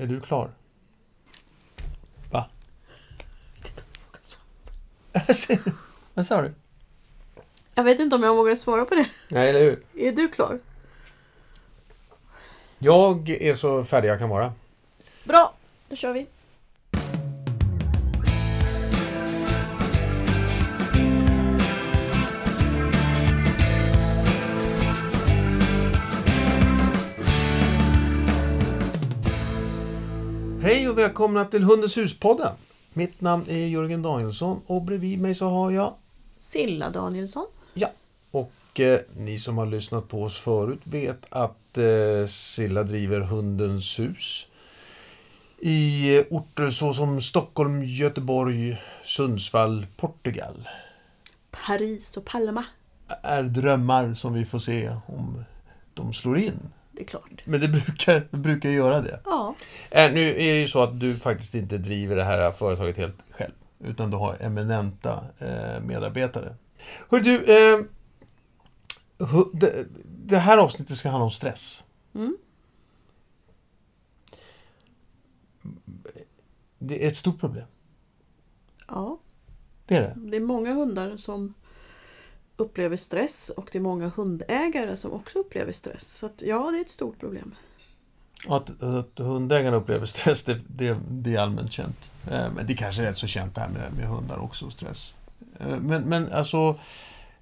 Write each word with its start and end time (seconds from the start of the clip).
Är 0.00 0.06
du 0.06 0.20
klar? 0.20 0.50
Va? 2.30 2.46
Vad 6.14 6.26
sa 6.26 6.42
du? 6.42 6.54
Jag 7.74 7.84
vet 7.84 8.00
inte 8.00 8.16
om 8.16 8.22
jag 8.22 8.34
vågar 8.34 8.54
svara 8.54 8.84
på 8.84 8.94
det. 8.94 9.06
Nej, 9.28 9.48
eller 9.48 9.60
hur? 9.60 9.82
Är 9.94 10.12
du 10.12 10.28
klar? 10.28 10.58
Jag 12.78 13.28
är 13.30 13.54
så 13.54 13.84
färdig 13.84 14.08
jag 14.08 14.18
kan 14.18 14.28
vara. 14.28 14.52
Bra, 15.24 15.54
då 15.88 15.96
kör 15.96 16.12
vi. 16.12 16.26
Och 30.90 30.98
välkomna 30.98 31.44
till 31.44 31.62
Hundens 31.62 31.96
hus-podden. 31.96 32.52
Mitt 32.92 33.20
namn 33.20 33.44
är 33.48 33.66
Jörgen 33.66 34.02
Danielsson 34.02 34.60
och 34.66 34.82
bredvid 34.82 35.20
mig 35.20 35.34
så 35.34 35.48
har 35.48 35.70
jag... 35.70 35.94
Silla 36.38 36.90
Danielsson. 36.90 37.46
Ja, 37.74 37.88
och 38.30 38.80
eh, 38.80 39.00
ni 39.16 39.38
som 39.38 39.58
har 39.58 39.66
lyssnat 39.66 40.08
på 40.08 40.22
oss 40.22 40.40
förut 40.40 40.80
vet 40.84 41.26
att 41.28 41.78
eh, 41.78 42.26
Silla 42.28 42.82
driver 42.82 43.20
Hundens 43.20 43.98
hus 43.98 44.46
i 45.58 46.16
eh, 46.16 46.24
orter 46.30 46.70
såsom 46.70 47.22
Stockholm, 47.22 47.82
Göteborg, 47.84 48.82
Sundsvall, 49.04 49.86
Portugal. 49.96 50.68
Paris 51.50 52.16
och 52.16 52.24
Palma. 52.24 52.64
Är 53.22 53.42
drömmar 53.42 54.14
som 54.14 54.32
vi 54.32 54.44
får 54.44 54.58
se 54.58 54.96
om 55.06 55.44
de 55.94 56.12
slår 56.12 56.38
in. 56.38 56.60
Det 57.00 57.04
är 57.04 57.08
klart. 57.08 57.42
Men 57.44 57.60
det 57.60 57.68
brukar, 57.68 58.28
det 58.30 58.36
brukar 58.36 58.70
göra 58.70 59.00
det. 59.00 59.20
Ja. 59.24 59.54
Äh, 59.90 60.12
nu 60.12 60.30
är 60.30 60.52
det 60.52 60.60
ju 60.60 60.68
så 60.68 60.82
att 60.82 61.00
du 61.00 61.14
faktiskt 61.14 61.54
inte 61.54 61.78
driver 61.78 62.16
det 62.16 62.24
här 62.24 62.52
företaget 62.52 62.96
helt 62.96 63.16
själv. 63.30 63.52
Utan 63.78 64.10
du 64.10 64.16
har 64.16 64.36
eminenta 64.40 65.24
eh, 65.38 65.82
medarbetare. 65.82 66.54
Hör 67.10 67.20
du, 67.20 67.34
eh, 67.34 67.84
det, 69.52 69.86
det 70.26 70.38
här 70.38 70.58
avsnittet 70.58 70.96
ska 70.96 71.08
handla 71.08 71.24
om 71.24 71.30
stress. 71.30 71.84
Mm. 72.14 72.36
Det 76.78 77.04
är 77.04 77.08
ett 77.08 77.16
stort 77.16 77.40
problem. 77.40 77.66
ja. 78.88 79.18
Det 79.86 79.96
är 79.96 80.02
det. 80.02 80.30
Det 80.30 80.36
är 80.36 80.40
många 80.40 80.74
hundar 80.74 81.16
som 81.16 81.54
upplever 82.60 82.96
stress 82.96 83.50
och 83.56 83.68
det 83.72 83.78
är 83.78 83.82
många 83.82 84.08
hundägare 84.08 84.96
som 84.96 85.12
också 85.12 85.38
upplever 85.38 85.72
stress. 85.72 86.16
Så 86.16 86.26
att, 86.26 86.42
ja, 86.42 86.70
det 86.70 86.78
är 86.78 86.80
ett 86.80 86.90
stort 86.90 87.18
problem. 87.20 87.54
Att, 88.48 88.82
att 88.82 89.18
hundägarna 89.18 89.76
upplever 89.76 90.06
stress, 90.06 90.44
det, 90.44 90.60
det, 90.66 90.96
det 91.10 91.34
är 91.34 91.40
allmänt 91.40 91.72
känt. 91.72 91.96
Eh, 92.30 92.52
Men 92.52 92.66
det 92.66 92.74
kanske 92.74 93.02
är 93.02 93.06
rätt 93.06 93.16
så 93.16 93.26
känt 93.26 93.54
det 93.54 93.60
här 93.60 93.68
med, 93.68 93.92
med 93.96 94.06
hundar 94.06 94.38
också, 94.38 94.70
stress. 94.70 95.14
Eh, 95.58 95.78
Men, 95.80 96.02
men 96.02 96.32
alltså, 96.32 96.78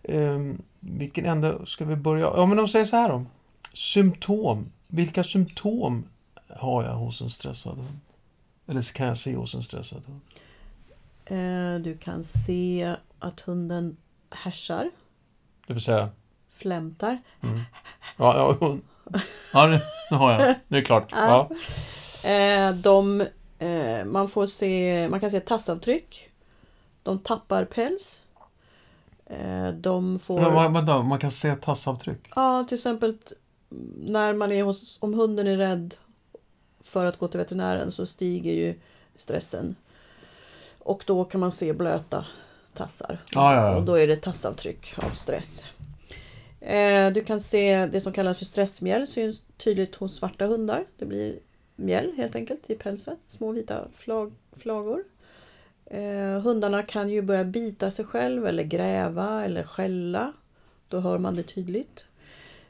eh, 0.02 0.38
vilken 0.80 1.24
ände 1.24 1.66
ska 1.66 1.84
vi 1.84 1.96
börja? 1.96 2.24
Ja, 2.36 2.46
men 2.46 2.56
de 2.56 2.68
säger 2.68 2.84
så 2.84 2.96
här 2.96 3.08
då. 3.08 3.24
Symptom. 3.72 4.70
Vilka 4.86 5.24
symptom 5.24 6.04
har 6.48 6.84
jag 6.84 6.94
hos 6.94 7.20
en 7.20 7.30
stressad 7.30 7.76
hund? 7.76 7.98
Eller 8.66 8.92
kan 8.94 9.06
jag 9.06 9.16
se 9.18 9.36
hos 9.36 9.54
en 9.54 9.62
stressad 9.62 10.02
hund? 10.06 10.20
Eh, 11.24 11.82
Du 11.82 11.96
kan 11.98 12.22
se 12.22 12.96
att 13.18 13.40
hunden 13.40 13.96
härsar, 14.30 14.90
Det 15.68 15.74
vill 15.74 15.82
säga... 15.82 16.08
flämtar. 16.50 17.18
Mm. 17.42 17.60
Ja, 18.16 18.56
ja, 18.60 18.76
ja 19.52 19.66
det, 19.66 19.82
det 20.10 20.16
har 20.16 20.32
jag. 20.32 20.54
Det 20.68 20.78
är 20.78 20.82
klart. 20.82 21.12
Ja. 21.12 21.50
Eh, 22.30 22.74
De, 22.74 23.20
eh, 23.58 24.04
man, 24.04 24.28
får 24.28 24.46
se, 24.46 25.08
man 25.08 25.20
kan 25.20 25.30
se 25.30 25.40
tassavtryck. 25.40 26.30
De 27.02 27.18
tappar 27.18 27.64
päls. 27.64 28.22
Eh, 29.26 29.68
De 29.68 30.18
får... 30.18 30.40
Men, 30.40 30.72
vänta, 30.72 31.02
man 31.02 31.18
kan 31.18 31.30
se 31.30 31.54
tassavtryck. 31.54 32.30
Ja, 32.36 32.64
till 32.68 32.74
exempel 32.74 33.18
när 33.96 34.34
man 34.34 34.52
är 34.52 34.62
hos, 34.62 34.98
om 35.00 35.14
hunden 35.14 35.46
är 35.46 35.56
rädd 35.56 35.94
för 36.80 37.06
att 37.06 37.18
gå 37.18 37.28
till 37.28 37.38
veterinären 37.38 37.90
så 37.90 38.06
stiger 38.06 38.52
ju 38.52 38.80
stressen. 39.14 39.76
Och 40.78 41.04
då 41.06 41.24
kan 41.24 41.40
man 41.40 41.52
se 41.52 41.72
blöta 41.72 42.26
tassar. 42.78 43.18
Ja, 43.32 43.54
ja, 43.54 43.70
ja. 43.70 43.76
Och 43.76 43.82
då 43.82 43.94
är 43.94 44.06
det 44.06 44.16
tassavtryck 44.16 44.98
av 44.98 45.10
stress. 45.10 45.64
Eh, 46.60 47.10
du 47.10 47.24
kan 47.24 47.40
se 47.40 47.86
det 47.86 48.00
som 48.00 48.12
kallas 48.12 48.38
för 48.38 48.44
stressmjäll 48.44 49.06
syns 49.06 49.42
tydligt 49.56 49.96
hos 49.96 50.16
svarta 50.16 50.46
hundar. 50.46 50.84
Det 50.96 51.06
blir 51.06 51.38
mjäll 51.76 52.12
helt 52.16 52.36
enkelt 52.36 52.70
i 52.70 52.74
pälsen. 52.74 53.16
Små 53.26 53.52
vita 53.52 53.88
flag, 53.94 54.32
flagor. 54.56 55.04
Eh, 55.86 56.40
hundarna 56.40 56.82
kan 56.82 57.10
ju 57.10 57.22
börja 57.22 57.44
bita 57.44 57.90
sig 57.90 58.04
själv 58.04 58.46
eller 58.46 58.62
gräva 58.62 59.44
eller 59.44 59.62
skälla. 59.62 60.32
Då 60.88 61.00
hör 61.00 61.18
man 61.18 61.34
det 61.34 61.42
tydligt. 61.42 62.06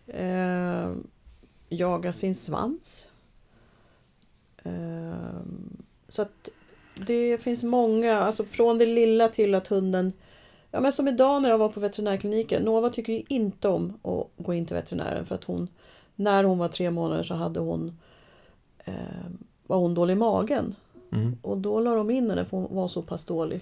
Eh, 0.07 0.93
jaga 1.69 2.13
sin 2.13 2.35
svans. 2.35 3.09
Eh, 4.63 5.41
så 6.09 6.23
att 6.23 6.49
det 7.07 7.39
finns 7.39 7.63
många, 7.63 8.19
alltså 8.19 8.45
från 8.45 8.79
det 8.79 8.87
lilla 8.87 9.29
till 9.29 9.55
att 9.55 9.69
hunden 9.69 10.13
Ja 10.71 10.81
men 10.81 10.93
som 10.93 11.09
idag 11.09 11.43
när 11.43 11.49
jag 11.49 11.59
var 11.59 11.69
på 11.69 11.81
veterinärkliniken. 11.81 12.63
Nova 12.63 12.91
tycker 12.91 13.13
ju 13.13 13.23
inte 13.29 13.69
om 13.69 13.93
att 14.03 14.45
gå 14.45 14.55
in 14.55 14.67
till 14.67 14.77
veterinären 14.77 15.27
för 15.27 15.35
att 15.35 15.45
hon 15.45 15.69
när 16.15 16.45
hon 16.45 16.59
var 16.59 16.69
tre 16.69 16.91
månader 16.91 17.23
så 17.23 17.35
hade 17.35 17.61
hon 17.61 17.99
eh, 18.85 18.95
var 19.67 19.77
hon 19.77 19.95
dålig 19.95 20.13
i 20.13 20.17
magen. 20.17 20.75
Mm. 21.13 21.37
Och 21.43 21.59
då 21.59 21.81
la 21.81 21.95
de 21.95 22.11
in 22.11 22.31
henne 22.31 22.45
för 22.45 22.57
hon 22.57 22.77
var 22.77 22.89
så 22.89 23.03
pass 23.03 23.27
dålig. 23.27 23.61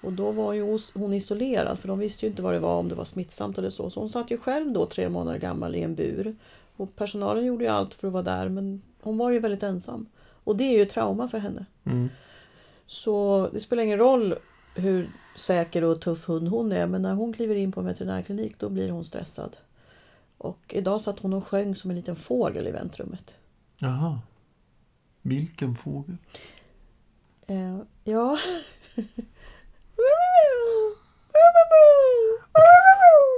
Och 0.00 0.12
då 0.12 0.30
var 0.30 0.52
ju 0.52 0.78
hon 0.94 1.14
isolerad 1.14 1.78
för 1.78 1.88
de 1.88 1.98
visste 1.98 2.26
ju 2.26 2.30
inte 2.30 2.42
vad 2.42 2.54
det 2.54 2.58
var 2.58 2.76
om 2.76 2.88
det 2.88 2.94
var 2.94 3.04
smittsamt 3.04 3.58
eller 3.58 3.70
så. 3.70 3.90
Så 3.90 4.00
hon 4.00 4.08
satt 4.08 4.30
ju 4.30 4.38
själv 4.38 4.72
då 4.72 4.86
tre 4.86 5.08
månader 5.08 5.38
gammal 5.38 5.76
i 5.76 5.82
en 5.82 5.94
bur. 5.94 6.36
Och 6.76 6.96
personalen 6.96 7.44
gjorde 7.44 7.64
ju 7.64 7.70
allt 7.70 7.94
för 7.94 8.06
att 8.06 8.12
vara 8.12 8.22
där 8.22 8.48
men 8.48 8.82
hon 9.00 9.18
var 9.18 9.30
ju 9.30 9.38
väldigt 9.38 9.62
ensam. 9.62 10.06
Och 10.44 10.56
det 10.56 10.64
är 10.64 10.78
ju 10.78 10.84
trauma 10.84 11.28
för 11.28 11.38
henne. 11.38 11.66
Mm. 11.84 12.08
Så 12.90 13.48
det 13.52 13.60
spelar 13.60 13.82
ingen 13.82 13.98
roll 13.98 14.34
hur 14.74 15.10
säker 15.34 15.84
och 15.84 16.00
tuff 16.00 16.28
hund 16.28 16.48
hon 16.48 16.72
är 16.72 16.86
men 16.86 17.02
när 17.02 17.14
hon 17.14 17.32
kliver 17.32 17.54
in 17.54 17.72
på 17.72 17.80
en 17.80 17.86
veterinärklinik 17.86 18.58
då 18.58 18.68
blir 18.68 18.90
hon 18.90 19.04
stressad. 19.04 19.56
Och 20.38 20.58
idag 20.68 21.00
satt 21.00 21.18
hon 21.18 21.32
och 21.32 21.46
sjöng 21.46 21.74
som 21.76 21.90
en 21.90 21.96
liten 21.96 22.16
fågel 22.16 22.66
i 22.66 22.70
väntrummet. 22.70 23.36
Jaha. 23.80 24.20
Vilken 25.22 25.76
fågel? 25.76 26.16
Eh, 27.46 27.78
ja. 28.04 28.38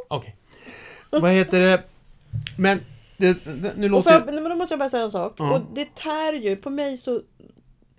Okej. 0.09 0.37
Vad 1.11 1.31
heter 1.31 1.61
det? 1.61 1.83
Men, 2.59 2.81
det, 3.17 3.45
det, 3.45 3.73
nu 3.77 3.85
Och 3.87 3.91
låter... 3.91 4.11
för, 4.11 4.27
jag- 4.27 4.35
men 4.35 4.45
då 4.45 4.55
måste 4.57 4.73
jag 4.73 4.79
bara 4.79 4.89
säga 4.89 5.03
en 5.03 5.11
sak. 5.11 5.35
Ja. 5.39 5.55
Och 5.55 5.61
det 5.75 5.95
tär 5.95 6.33
ju, 6.33 6.57
på 6.57 6.71
mig 6.71 6.97
så 6.97 7.23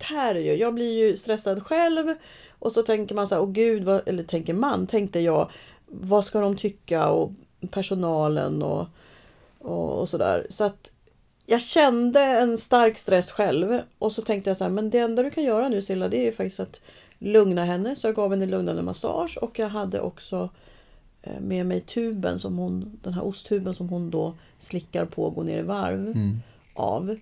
tär 0.08 0.34
ju. 0.34 0.54
Jag 0.54 0.74
blir 0.74 0.98
ju 1.06 1.16
stressad 1.16 1.62
själv. 1.62 2.14
Och 2.58 2.72
så 2.72 2.82
tänker 2.82 3.14
man 3.14 3.26
så 3.26 3.34
här, 3.34 3.42
åh 3.42 3.50
gud, 3.50 3.84
vad, 3.84 4.08
eller 4.08 4.24
tänker 4.24 4.54
man, 4.54 4.86
tänkte 4.86 5.20
jag, 5.20 5.50
vad 5.86 6.24
ska 6.24 6.40
de 6.40 6.56
tycka? 6.56 7.08
Och 7.08 7.32
personalen 7.70 8.62
och, 8.62 8.86
och, 9.58 9.98
och 10.00 10.08
sådär. 10.08 10.46
Så 10.48 10.64
att 10.64 10.92
jag 11.46 11.60
kände 11.60 12.20
en 12.20 12.58
stark 12.58 12.98
stress 12.98 13.30
själv. 13.30 13.80
Och 13.98 14.12
så 14.12 14.22
tänkte 14.22 14.50
jag 14.50 14.56
så 14.56 14.64
här, 14.64 14.70
men 14.70 14.90
det 14.90 14.98
enda 14.98 15.22
du 15.22 15.30
kan 15.30 15.44
göra 15.44 15.68
nu 15.68 15.82
Silla, 15.82 16.08
det 16.08 16.16
är 16.16 16.24
ju 16.24 16.32
faktiskt 16.32 16.60
att 16.60 16.80
lugna 17.18 17.64
henne. 17.64 17.96
Så 17.96 18.06
jag 18.06 18.14
gav 18.14 18.30
henne 18.30 18.46
lugnande 18.46 18.82
massage 18.82 19.38
och 19.42 19.58
jag 19.58 19.68
hade 19.68 20.00
också 20.00 20.48
eh, 21.22 21.40
med 21.40 21.66
mig 21.66 21.80
tuben 21.80 22.38
som 22.38 22.58
hon, 22.58 22.98
den 23.02 23.12
här 23.12 23.24
osttuben 23.24 23.74
som 23.74 23.88
hon 23.88 24.10
då 24.10 24.34
slickar 24.58 25.04
på 25.04 25.24
och 25.24 25.34
går 25.34 25.44
ner 25.44 25.58
i 25.58 25.62
varv 25.62 26.06
Mm. 26.06 26.40
av. 26.74 27.16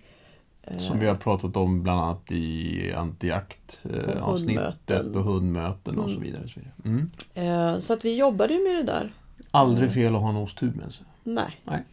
Som 0.79 0.99
vi 0.99 1.07
har 1.07 1.15
pratat 1.15 1.57
om 1.57 1.83
bland 1.83 1.99
annat 2.01 2.31
i 2.31 2.93
antiakt 2.93 3.81
eh, 3.93 4.23
Och 4.23 4.39
hundmöten. 5.23 5.99
och 5.99 6.09
så 6.09 6.15
Mm. 6.17 6.21
vidare. 6.23 6.43
Mm. 6.85 7.11
Eh, 7.33 7.79
Så 7.79 7.93
att 7.93 8.05
vi 8.05 8.15
jobbade 8.15 8.53
ju 8.53 8.63
med 8.63 8.75
det 8.75 8.83
där. 8.83 9.13
Aldrig 9.51 9.91
fel 9.93 10.15
att 10.15 10.21
ha 10.21 10.29
en 10.29 10.35
osttub 10.35 10.75
med 10.75 10.93
sig. 10.93 11.05
Nej. 11.23 11.61
Nej. 11.63 11.83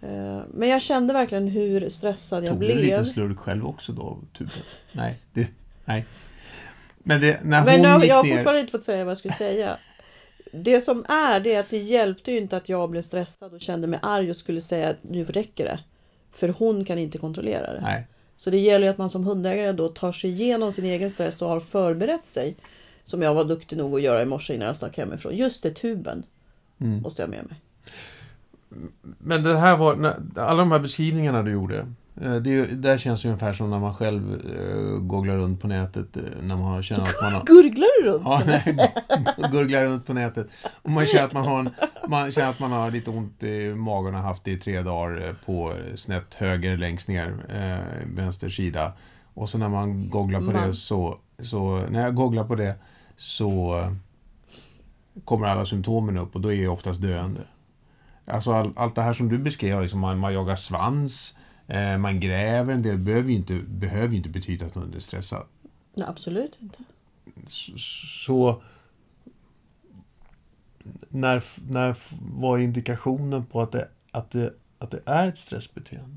Eh, 0.00 0.40
Men 0.54 0.68
jag 0.68 0.82
kände 0.82 1.12
verkligen 1.14 1.48
hur 1.48 1.88
stressad 1.88 2.44
jag 2.44 2.50
Tog 2.50 2.60
du 2.60 2.66
en 2.70 2.76
blev. 2.76 2.84
liten 2.90 3.06
slurk 3.06 3.38
själv 3.38 3.66
också 3.66 3.92
då 3.92 4.18
tuben? 4.38 4.52
Nej. 4.92 5.18
Det, 5.32 5.50
nej. 5.84 6.06
Men 6.98 7.20
det, 7.20 7.40
när 7.44 7.64
Men 7.64 7.74
hon 7.74 7.82
jag, 7.84 8.04
jag 8.06 8.14
har 8.16 8.24
ner... 8.24 8.34
fortfarande 8.36 8.60
inte 8.60 8.72
fått 8.72 8.84
säga 8.84 9.04
vad 9.04 9.10
jag 9.10 9.18
skulle 9.18 9.34
säga. 9.34 9.76
Det 10.52 10.80
som 10.80 11.04
är, 11.08 11.40
det 11.40 11.54
är 11.54 11.60
att 11.60 11.70
det 11.70 11.78
hjälpte 11.78 12.32
ju 12.32 12.38
inte 12.38 12.56
att 12.56 12.68
jag 12.68 12.90
blev 12.90 13.02
stressad 13.02 13.54
och 13.54 13.60
kände 13.60 13.86
mig 13.86 13.98
arg 14.02 14.30
och 14.30 14.36
skulle 14.36 14.60
säga 14.60 14.90
att 14.90 14.96
nu 15.04 15.24
räcker 15.24 15.64
det. 15.64 15.80
För 16.32 16.48
hon 16.48 16.84
kan 16.84 16.98
inte 16.98 17.18
kontrollera 17.18 17.72
det. 17.72 17.80
Nej. 17.80 18.06
Så 18.36 18.50
det 18.50 18.58
gäller 18.58 18.90
att 18.90 18.98
man 18.98 19.10
som 19.10 19.24
hundägare 19.24 19.72
då 19.72 19.88
tar 19.88 20.12
sig 20.12 20.30
igenom 20.30 20.72
sin 20.72 20.84
egen 20.84 21.10
stress 21.10 21.42
och 21.42 21.48
har 21.48 21.60
förberett 21.60 22.26
sig. 22.26 22.56
Som 23.04 23.22
jag 23.22 23.34
var 23.34 23.44
duktig 23.44 23.78
nog 23.78 23.94
att 23.94 24.02
göra 24.02 24.22
i 24.22 24.24
morse 24.24 24.54
innan 24.54 24.66
jag 24.66 24.76
stack 24.76 24.96
hemifrån. 24.96 25.36
Just 25.36 25.62
det, 25.62 25.70
tuben 25.70 26.22
måste 26.78 27.22
jag 27.22 27.30
med 27.30 27.44
mig. 27.46 27.60
Men 29.18 29.42
det 29.42 29.56
här 29.56 29.76
var, 29.76 30.14
alla 30.36 30.58
de 30.58 30.72
här 30.72 30.78
beskrivningarna 30.78 31.42
du 31.42 31.50
gjorde 31.50 31.86
Det, 32.20 32.50
är 32.50 32.54
ju- 32.54 32.66
där 32.76 32.98
känns 32.98 33.22
det 33.22 33.28
ungefär 33.28 33.52
som 33.52 33.70
när 33.70 33.78
man 33.78 33.94
själv 33.94 34.32
uh, 34.32 34.98
googlar 35.00 35.36
runt 35.36 35.60
på 35.60 35.66
nätet. 35.68 36.16
eh, 36.16 36.22
när 36.42 36.56
man 36.56 36.82
känner 36.82 37.02
att 37.02 37.22
man 37.22 37.32
har... 37.32 37.42
Gurglar 37.46 38.02
du 38.02 38.08
runt? 38.10 38.22
Ja, 38.24 38.42
nej, 38.46 38.94
gurglar 39.52 39.84
runt 39.84 40.06
på 40.06 40.14
nätet. 40.14 40.48
Och 40.82 40.90
man 40.90 41.06
känner 41.06 41.24
att 41.24 41.32
man 41.32 41.44
har, 41.46 41.60
en, 41.60 41.70
man 42.08 42.32
känner 42.32 42.48
att 42.50 42.58
man 42.60 42.72
har 42.72 42.90
lite 42.90 43.10
ont 43.10 43.42
i 43.42 43.74
magen 43.74 44.14
och 44.14 44.20
haft 44.20 44.44
det 44.44 44.50
i 44.50 44.56
tre 44.56 44.82
dagar 44.82 45.28
eh, 45.28 45.34
på 45.46 45.72
eh, 45.72 45.94
snett 45.94 46.34
höger 46.34 46.76
längst 46.76 47.08
ner, 47.08 47.34
eh, 47.48 48.06
vänster 48.16 48.48
sida. 48.48 48.92
Och 49.34 49.50
så 49.50 49.58
när 49.58 49.68
man 49.68 50.10
googlar 50.10 50.38
på 50.38 50.44
Man. 50.44 50.54
det 50.68 50.74
så, 50.74 51.18
så, 51.42 51.82
när 51.90 52.02
jag 52.02 52.14
googlar 52.14 52.44
på 52.44 52.54
det 52.54 52.74
så 53.16 53.78
eh, 53.78 53.92
kommer 55.24 55.46
alla 55.46 55.66
symptomen 55.66 56.18
upp 56.18 56.34
och 56.34 56.40
då 56.40 56.52
är 56.52 56.62
jag 56.62 56.72
oftast 56.72 57.02
döende. 57.02 57.40
Alltså 58.26 58.52
all, 58.52 58.72
allt 58.76 58.94
det 58.94 59.02
här 59.02 59.12
som 59.12 59.28
du 59.28 59.38
beskrev, 59.38 59.82
liksom 59.82 60.00
man, 60.00 60.18
man 60.18 60.34
jagar 60.34 60.54
svans, 60.54 61.34
eh, 61.34 61.37
man 61.98 62.20
gräver 62.20 62.74
en 62.74 62.82
del, 62.82 62.98
behöver 62.98 63.28
ju 63.28 63.34
inte, 63.36 63.54
behöver 63.54 64.16
inte 64.16 64.28
betyda 64.28 64.66
att 64.66 64.74
hunden 64.74 64.94
är 64.94 65.00
stressad. 65.00 65.46
Nej, 65.94 66.06
absolut 66.08 66.58
inte. 66.62 66.78
Så... 67.78 68.62
När, 71.08 71.44
när 71.72 71.96
var 72.38 72.58
indikationen 72.58 73.46
på 73.46 73.60
att 73.60 73.72
det, 73.72 73.88
att 74.10 74.30
det, 74.30 74.54
att 74.78 74.90
det 74.90 75.00
är 75.06 75.28
ett 75.28 75.38
stressbeteende? 75.38 76.16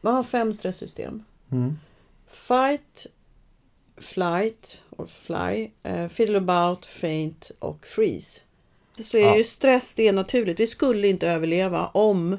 Man 0.00 0.14
har 0.14 0.22
fem 0.22 0.52
stresssystem. 0.52 1.22
Mm. 1.50 1.78
Fight, 2.26 3.06
flight, 3.96 4.82
or 4.90 5.06
fly, 5.06 5.70
eh, 5.82 6.08
fiddle 6.08 6.38
about, 6.38 6.86
faint 6.86 7.50
och 7.58 7.86
freeze. 7.86 8.40
Så 9.02 9.16
är 9.16 9.22
Ja. 9.22 9.36
ju 9.36 9.44
stress, 9.44 9.94
det 9.94 10.08
är 10.08 10.12
naturligt. 10.12 10.60
Vi 10.60 10.66
skulle 10.66 11.08
inte 11.08 11.28
överleva 11.28 11.86
om 11.86 12.38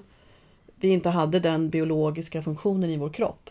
vi 0.83 0.89
inte 0.89 1.09
hade 1.09 1.39
den 1.39 1.69
biologiska 1.69 2.43
funktionen 2.43 2.89
i 2.89 2.97
vår 2.97 3.09
kropp. 3.09 3.49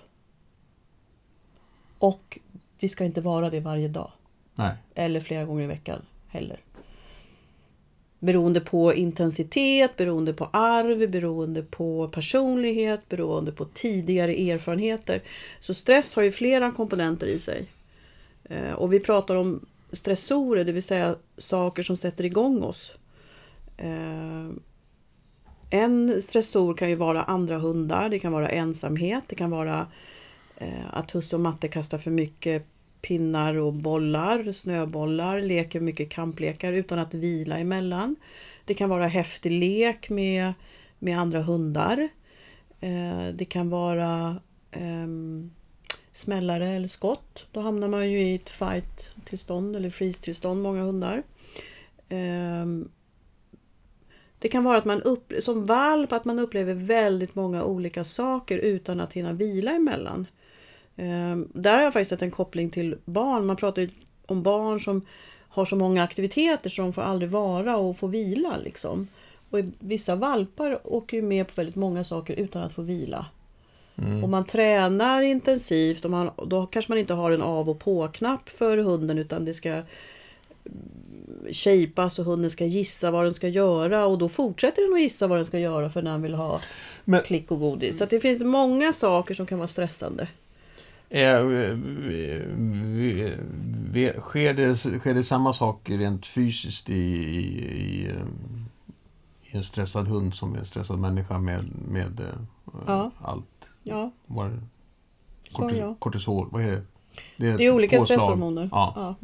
Och 1.98 2.38
vi 2.78 2.88
ska 2.88 3.04
inte 3.04 3.20
vara 3.20 3.50
det 3.50 3.60
varje 3.60 3.88
dag. 3.88 4.10
Nej. 4.54 4.74
Eller 4.94 5.20
flera 5.20 5.44
gånger 5.44 5.64
i 5.64 5.66
veckan 5.66 6.02
heller. 6.28 6.60
Beroende 8.18 8.60
på 8.60 8.94
intensitet, 8.94 9.96
beroende 9.96 10.32
på 10.32 10.48
arv, 10.52 11.10
beroende 11.10 11.62
på 11.62 12.08
personlighet, 12.08 13.08
beroende 13.08 13.52
på 13.52 13.64
tidigare 13.64 14.50
erfarenheter. 14.50 15.22
Så 15.60 15.74
stress 15.74 16.14
har 16.14 16.22
ju 16.22 16.32
flera 16.32 16.72
komponenter 16.72 17.26
i 17.26 17.38
sig. 17.38 17.66
Eh, 18.44 18.72
Och 18.72 18.92
vi 18.92 19.00
pratar 19.00 19.34
om 19.34 19.66
stressorer, 19.92 20.64
det 20.64 20.72
vill 20.72 20.82
säga 20.82 21.16
saker 21.36 21.82
som 21.82 21.96
sätter 21.96 22.24
igång 22.24 22.62
oss. 22.62 22.96
En 25.74 26.22
stressor 26.22 26.74
kan 26.74 26.88
ju 26.88 26.94
vara 26.94 27.22
andra 27.22 27.58
hundar, 27.58 28.08
det 28.08 28.18
kan 28.18 28.32
vara 28.32 28.48
ensamhet, 28.48 29.24
det 29.26 29.34
kan 29.34 29.50
vara 29.50 29.86
eh, 30.56 30.86
att 30.90 31.10
husse 31.10 31.36
och 31.36 31.42
matte 31.42 31.68
kastar 31.68 31.98
för 31.98 32.10
mycket 32.10 32.66
pinnar 33.02 33.54
och 33.54 33.72
bollar, 33.72 34.52
snöbollar, 34.52 35.40
leker 35.40 35.80
mycket 35.80 36.10
kamplekar 36.10 36.72
utan 36.72 36.98
att 36.98 37.14
vila 37.14 37.58
emellan. 37.58 38.16
Det 38.64 38.74
kan 38.74 38.90
vara 38.90 39.06
häftig 39.06 39.50
lek 39.50 40.10
med, 40.10 40.52
med 40.98 41.18
andra 41.18 41.42
hundar. 41.42 42.08
Eh, 42.80 43.26
det 43.34 43.44
kan 43.44 43.70
vara 43.70 44.36
ehm, 44.70 45.50
smällare 46.12 46.68
eller 46.68 46.88
skott. 46.88 47.46
Då 47.52 47.60
hamnar 47.60 47.88
man 47.88 48.10
ju 48.10 48.18
i 48.22 48.34
ett 48.34 48.50
fight-tillstånd 48.50 49.76
eller 49.76 49.90
freeze-tillstånd, 49.90 50.62
många 50.62 50.82
hundar. 50.82 51.22
Ehm, 52.08 52.88
det 54.42 54.48
kan 54.48 54.64
vara 54.64 54.78
att 54.78 54.84
man 54.84 55.02
upp, 55.02 55.32
som 55.38 55.64
valp 55.64 56.12
att 56.12 56.24
man 56.24 56.38
upplever 56.38 56.74
väldigt 56.74 57.34
många 57.34 57.64
olika 57.64 58.04
saker 58.04 58.58
utan 58.58 59.00
att 59.00 59.12
hinna 59.12 59.32
vila 59.32 59.70
emellan. 59.70 60.26
Ehm, 60.96 61.48
där 61.54 61.76
har 61.76 61.82
jag 61.82 61.92
faktiskt 61.92 62.08
sett 62.08 62.22
en 62.22 62.30
koppling 62.30 62.70
till 62.70 62.96
barn. 63.04 63.46
Man 63.46 63.56
pratar 63.56 63.82
ju 63.82 63.90
om 64.26 64.42
barn 64.42 64.80
som 64.80 65.06
har 65.48 65.64
så 65.64 65.76
många 65.76 66.02
aktiviteter 66.02 66.70
så 66.70 66.82
de 66.82 66.92
får 66.92 67.02
aldrig 67.02 67.30
vara 67.30 67.76
och 67.76 67.98
få 67.98 68.06
vila. 68.06 68.56
Liksom. 68.64 69.08
Och 69.50 69.58
vissa 69.78 70.14
valpar 70.14 70.80
åker 70.84 71.16
ju 71.16 71.22
med 71.22 71.46
på 71.46 71.52
väldigt 71.56 71.76
många 71.76 72.04
saker 72.04 72.34
utan 72.34 72.62
att 72.62 72.72
få 72.72 72.82
vila. 72.82 73.26
Mm. 73.96 74.24
Och 74.24 74.30
man 74.30 74.44
tränar 74.44 75.22
intensivt 75.22 76.04
och 76.04 76.10
man, 76.10 76.30
då 76.46 76.66
kanske 76.66 76.90
man 76.92 76.98
inte 76.98 77.14
har 77.14 77.30
en 77.30 77.42
av 77.42 77.70
och 77.70 77.78
på-knapp 77.78 78.48
för 78.48 78.78
hunden 78.78 79.18
utan 79.18 79.44
det 79.44 79.54
ska 79.54 79.82
shapeas 81.52 82.18
och 82.18 82.24
hunden 82.24 82.50
ska 82.50 82.64
gissa 82.64 83.10
vad 83.10 83.24
den 83.24 83.34
ska 83.34 83.48
göra 83.48 84.06
och 84.06 84.18
då 84.18 84.28
fortsätter 84.28 84.82
den 84.82 84.94
att 84.94 85.00
gissa 85.00 85.26
vad 85.26 85.38
den 85.38 85.46
ska 85.46 85.58
göra 85.58 85.90
för 85.90 86.02
när 86.02 86.12
den 86.12 86.22
vill 86.22 86.34
ha 86.34 86.60
Men- 87.04 87.22
klick 87.22 87.50
och 87.50 87.60
godis. 87.60 87.98
Så 87.98 88.04
det 88.04 88.20
finns 88.20 88.44
många 88.44 88.92
saker 88.92 89.34
som 89.34 89.46
kan 89.46 89.58
vara 89.58 89.68
stressande. 89.68 90.28
Eh, 91.08 91.42
vi- 93.92 94.12
sker, 94.20 94.54
det, 94.54 94.76
sker 94.76 95.14
det 95.14 95.22
samma 95.24 95.52
sak 95.52 95.90
rent 95.90 96.26
fysiskt 96.26 96.90
i, 96.90 96.94
i, 96.94 97.38
i, 97.64 98.06
eh, 98.08 98.14
i 99.52 99.56
en 99.56 99.64
stressad 99.64 100.08
hund 100.08 100.34
som 100.34 100.54
en 100.54 100.66
stressad 100.66 100.98
människa 100.98 101.38
med, 101.38 101.64
med 101.88 102.20
eh, 102.20 102.26
Ja. 102.86 103.10
allt? 103.22 103.68
Ja, 103.82 104.10
är 104.28 104.48
det? 104.48 104.60
så 105.48 105.62
Kortis- 105.62 105.78
ja. 105.78 105.96
Kortisol, 105.98 106.48
vad 106.52 106.62
är 106.62 106.70
det? 106.70 106.82
Det 107.56 107.64
är 107.66 107.70
olika 107.70 107.98
påslag. 107.98 108.18
stresshormoner. 108.20 108.68
Ja. 108.72 109.14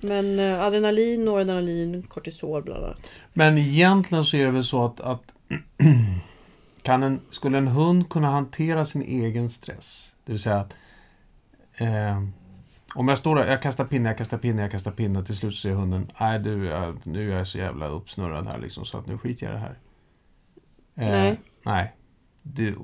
Men 0.00 0.38
eh, 0.38 0.60
adrenalin, 0.60 1.24
noradrenalin, 1.24 2.02
kortisol 2.02 2.62
bland 2.62 2.84
annat. 2.84 3.10
Men 3.32 3.58
egentligen 3.58 4.24
så 4.24 4.36
är 4.36 4.44
det 4.44 4.50
väl 4.50 4.64
så 4.64 4.84
att, 4.84 5.00
att 5.00 5.34
kan 6.82 7.02
en, 7.02 7.20
skulle 7.30 7.58
en 7.58 7.68
hund 7.68 8.08
kunna 8.08 8.30
hantera 8.30 8.84
sin 8.84 9.02
egen 9.02 9.48
stress? 9.48 10.14
Det 10.24 10.32
vill 10.32 10.40
säga 10.40 10.56
att 10.56 10.74
eh, 11.74 12.22
om 12.94 13.08
jag 13.08 13.18
står 13.18 13.36
där, 13.36 13.46
jag 13.46 13.62
kastar 13.62 13.84
pinne, 13.84 14.08
jag 14.08 14.18
kastar 14.18 14.38
pinne, 14.38 14.62
jag 14.62 14.70
kastar 14.70 14.90
pinne 14.90 15.18
och 15.18 15.26
till 15.26 15.36
slut 15.36 15.56
säger 15.56 15.74
hunden 15.74 16.10
Nej 16.20 16.38
du, 16.38 16.66
jag, 16.66 17.06
nu 17.06 17.32
är 17.32 17.36
jag 17.36 17.46
så 17.46 17.58
jävla 17.58 17.86
uppsnurrad 17.86 18.46
här 18.46 18.58
liksom 18.58 18.84
så 18.84 18.98
att 18.98 19.06
nu 19.06 19.18
skiter 19.18 19.46
jag 19.46 19.52
i 19.52 19.54
det 19.54 19.60
här. 19.60 19.78
Eh, 20.94 21.10
Nej. 21.10 21.40
Nej. 21.64 21.96
Det, 22.42 22.74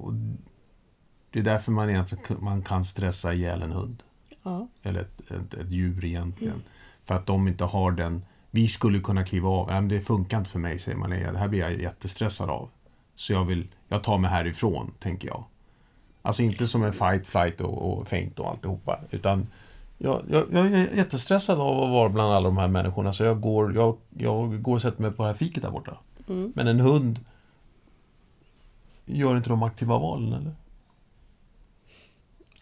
det 1.31 1.38
är 1.38 1.43
därför 1.43 1.72
man 1.72 1.90
egentligen 1.90 2.44
man 2.44 2.62
kan 2.62 2.84
stressa 2.84 3.34
ihjäl 3.34 3.62
en 3.62 3.72
hund. 3.72 4.02
Ja. 4.43 4.69
Eller 4.82 5.00
ett, 5.00 5.31
ett, 5.31 5.55
ett 5.55 5.70
djur 5.70 6.05
egentligen. 6.05 6.55
Mm. 6.55 6.67
För 7.04 7.14
att 7.14 7.26
de 7.26 7.48
inte 7.48 7.64
har 7.64 7.92
den... 7.92 8.24
Vi 8.50 8.68
skulle 8.68 8.98
kunna 8.98 9.24
kliva 9.24 9.48
av. 9.48 9.66
Nej, 9.66 9.80
men 9.80 9.88
det 9.88 10.00
funkar 10.00 10.38
inte 10.38 10.50
för 10.50 10.58
mig, 10.58 10.78
säger 10.78 10.98
Malia. 10.98 11.32
Det 11.32 11.38
här 11.38 11.48
blir 11.48 11.60
jag 11.60 11.80
jättestressad 11.80 12.50
av. 12.50 12.68
Så 13.16 13.32
jag 13.32 13.44
vill... 13.44 13.68
Jag 13.88 14.02
tar 14.02 14.18
mig 14.18 14.30
härifrån, 14.30 14.92
tänker 14.98 15.28
jag. 15.28 15.44
Alltså 16.22 16.42
inte 16.42 16.66
som 16.66 16.82
en 16.82 16.92
fight, 16.92 17.26
flight 17.26 17.60
och, 17.60 17.92
och 17.92 18.08
feint 18.08 18.38
och 18.38 18.50
alltihopa. 18.50 19.00
Utan 19.10 19.46
jag, 19.98 20.22
jag, 20.31 20.44
jag 20.52 20.67
är 20.67 20.96
jättestressad 20.96 21.60
av 21.60 21.82
att 21.82 21.90
vara 21.90 22.08
bland 22.08 22.32
alla 22.32 22.48
de 22.48 22.56
här 22.56 22.69
människorna. 22.69 23.12
Så 23.12 23.24
jag 23.24 23.40
går, 23.40 23.74
jag, 23.74 23.96
jag 24.19 24.62
går 24.62 24.74
och 24.74 24.82
sätter 24.82 25.02
mig 25.02 25.10
på 25.10 25.22
det 25.22 25.29
här 25.29 25.36
fiket 25.36 25.62
där 25.62 25.70
borta. 25.70 25.98
Mm. 26.29 26.52
Men 26.56 26.69
en 26.69 26.81
hund 26.81 27.20
gör 29.05 29.36
inte 29.36 29.48
de 29.48 29.62
aktiva 29.62 29.98
valen, 29.98 30.32
eller? 30.32 30.55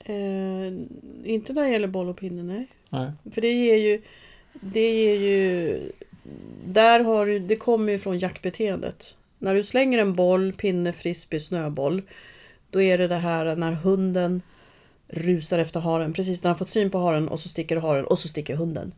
Eh, 0.05 0.73
inte 1.25 1.53
när 1.53 1.63
det 1.63 1.71
gäller 1.71 1.89
boll 1.89 2.09
och 2.09 2.17
pinne, 2.17 2.43
nej. 2.43 2.67
Nej. 2.91 3.13
För 3.33 3.41
det 3.41 3.53
ger 3.53 3.77
ju... 3.77 4.03
Det 4.61 4.93
ger 4.93 5.15
ju... 5.15 5.81
Där 6.65 7.01
har 7.01 7.27
du, 7.27 7.39
det 7.39 7.57
kommer 7.57 7.93
ju 7.93 7.99
från 7.99 8.19
jaktbeteendet. 8.19 9.15
När 9.39 9.55
du 9.55 9.63
slänger 9.63 9.99
en 9.99 10.15
boll, 10.15 10.53
pinne, 10.53 10.93
frisbee, 10.93 11.41
snöboll. 11.41 12.03
Då 12.71 12.83
är 12.83 12.99
det 12.99 13.09
det 13.09 13.17
här 13.17 13.57
när 13.57 13.73
hunden 13.73 14.43
rusar 15.09 15.59
efter 15.59 15.81
haren. 15.81 16.13
Precis 16.13 16.43
när 16.43 16.49
han 16.49 16.59
fått 16.59 16.71
syn 16.71 16.91
på 16.91 16.99
haren 16.99 17.29
och 17.29 17.41
så 17.41 17.49
sticker 17.49 17.77
haren 17.77 18.05
och 18.05 18.19
så 18.19 18.29
sticker 18.29 18.57
hunden. 18.57 18.93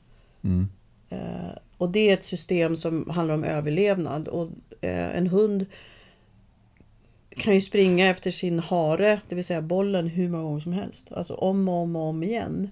Mm. 0.44 0.68
Eh, 1.11 1.58
och 1.76 1.88
det 1.88 2.11
är 2.11 2.14
ett 2.14 2.25
system 2.25 2.76
som 2.76 3.11
handlar 3.11 3.34
om 3.34 3.44
överlevnad. 3.44 4.28
Och 4.28 4.50
eh, 4.80 5.16
en 5.16 5.26
hund 5.26 5.66
kan 7.37 7.54
ju 7.54 7.61
springa 7.61 8.11
efter 8.11 8.30
sin 8.30 8.58
hare, 8.58 9.20
det 9.28 9.34
vill 9.34 9.44
säga 9.44 9.62
bollen, 9.62 10.06
hur 10.06 10.28
många 10.28 10.42
gånger 10.42 10.61
som 10.61 10.73
helst. 10.73 11.12
Alltså 11.12 11.34
om 11.34 11.68
och 11.68 11.75
om 11.75 11.96
och 11.96 12.02
om 12.02 12.23
igen. 12.23 12.70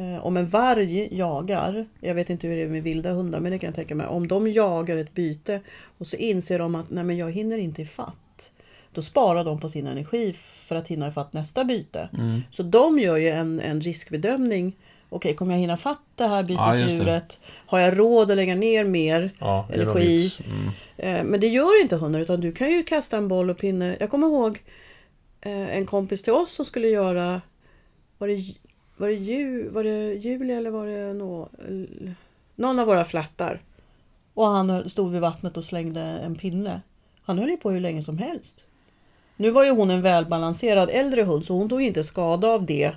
Eh, 0.00 0.26
om 0.26 0.36
en 0.36 0.46
varg 0.46 1.08
jagar, 1.18 1.86
jag 2.00 2.14
vet 2.14 2.30
inte 2.30 2.46
hur 2.46 2.56
det 2.56 2.62
är 2.62 2.68
med 2.68 2.82
vilda 2.82 3.12
hundar, 3.12 3.40
men 3.40 3.52
det 3.52 3.58
kan 3.58 3.68
jag 3.68 3.74
tänka 3.74 3.94
mig. 3.94 4.06
Om 4.06 4.28
de 4.28 4.50
jagar 4.50 4.96
ett 4.96 5.14
byte 5.14 5.60
och 5.98 6.06
så 6.06 6.16
inser 6.16 6.58
de 6.58 6.74
att 6.74 6.90
nej 6.90 7.04
men 7.04 7.16
jag 7.16 7.32
hinner 7.32 7.58
inte 7.58 7.82
ifatt. 7.82 8.52
Då 8.92 9.02
sparar 9.02 9.44
de 9.44 9.60
på 9.60 9.68
sin 9.68 9.86
energi 9.86 10.32
för 10.62 10.76
att 10.76 10.88
hinna 10.88 11.08
ifatt 11.08 11.32
nästa 11.32 11.64
byte. 11.64 12.08
Mm. 12.18 12.42
Så 12.50 12.62
de 12.62 12.98
gör 12.98 13.16
ju 13.16 13.28
en, 13.28 13.60
en 13.60 13.80
riskbedömning. 13.80 14.76
Okej, 15.08 15.34
kommer 15.34 15.54
jag 15.54 15.60
hinna 15.60 15.76
fatt 15.76 16.02
det 16.14 16.26
här 16.26 16.46
Ja, 16.48 16.72
bytesdjuret? 16.72 17.38
Har 17.66 17.78
jag 17.78 17.98
råd 17.98 18.30
att 18.30 18.36
lägga 18.36 18.54
ner 18.54 18.84
mer? 18.84 19.30
Ja, 19.38 19.68
Energi. 19.72 20.30
Mm. 20.44 20.68
Eh, 20.96 21.24
Men 21.24 21.40
det 21.40 21.46
gör 21.46 21.82
inte 21.82 21.96
hundar 21.96 22.20
utan 22.20 22.40
du 22.40 22.52
kan 22.52 22.70
ju 22.70 22.82
kasta 22.82 23.16
en 23.16 23.28
boll 23.28 23.50
och 23.50 23.58
pinne. 23.58 23.96
Jag 24.00 24.10
kommer 24.10 24.26
ihåg 24.26 24.62
eh, 25.40 25.76
en 25.76 25.86
kompis 25.86 26.22
till 26.22 26.32
oss 26.32 26.52
som 26.52 26.64
skulle 26.64 26.88
göra 26.88 27.40
var 28.18 28.28
det, 28.28 28.54
var 29.00 29.08
det, 29.08 29.14
ju, 29.14 29.68
var 29.68 29.84
det 29.84 30.14
Julia 30.14 30.56
eller 30.56 30.70
var 30.70 30.86
det 30.86 31.12
nå, 31.12 31.48
någon 32.56 32.78
av 32.78 32.86
våra 32.86 33.04
flättar. 33.04 33.60
Och 34.34 34.46
han 34.46 34.88
stod 34.88 35.12
vid 35.12 35.20
vattnet 35.20 35.56
och 35.56 35.64
slängde 35.64 36.00
en 36.00 36.34
pinne. 36.34 36.80
Han 37.22 37.38
höll 37.38 37.50
ju 37.50 37.56
på 37.56 37.70
hur 37.70 37.80
länge 37.80 38.02
som 38.02 38.18
helst. 38.18 38.64
Nu 39.36 39.50
var 39.50 39.64
ju 39.64 39.70
hon 39.70 39.90
en 39.90 40.02
välbalanserad 40.02 40.90
äldre 40.90 41.22
hund 41.22 41.46
så 41.46 41.54
hon 41.54 41.68
tog 41.68 41.82
inte 41.82 42.04
skada 42.04 42.48
av 42.48 42.66
det. 42.66 42.92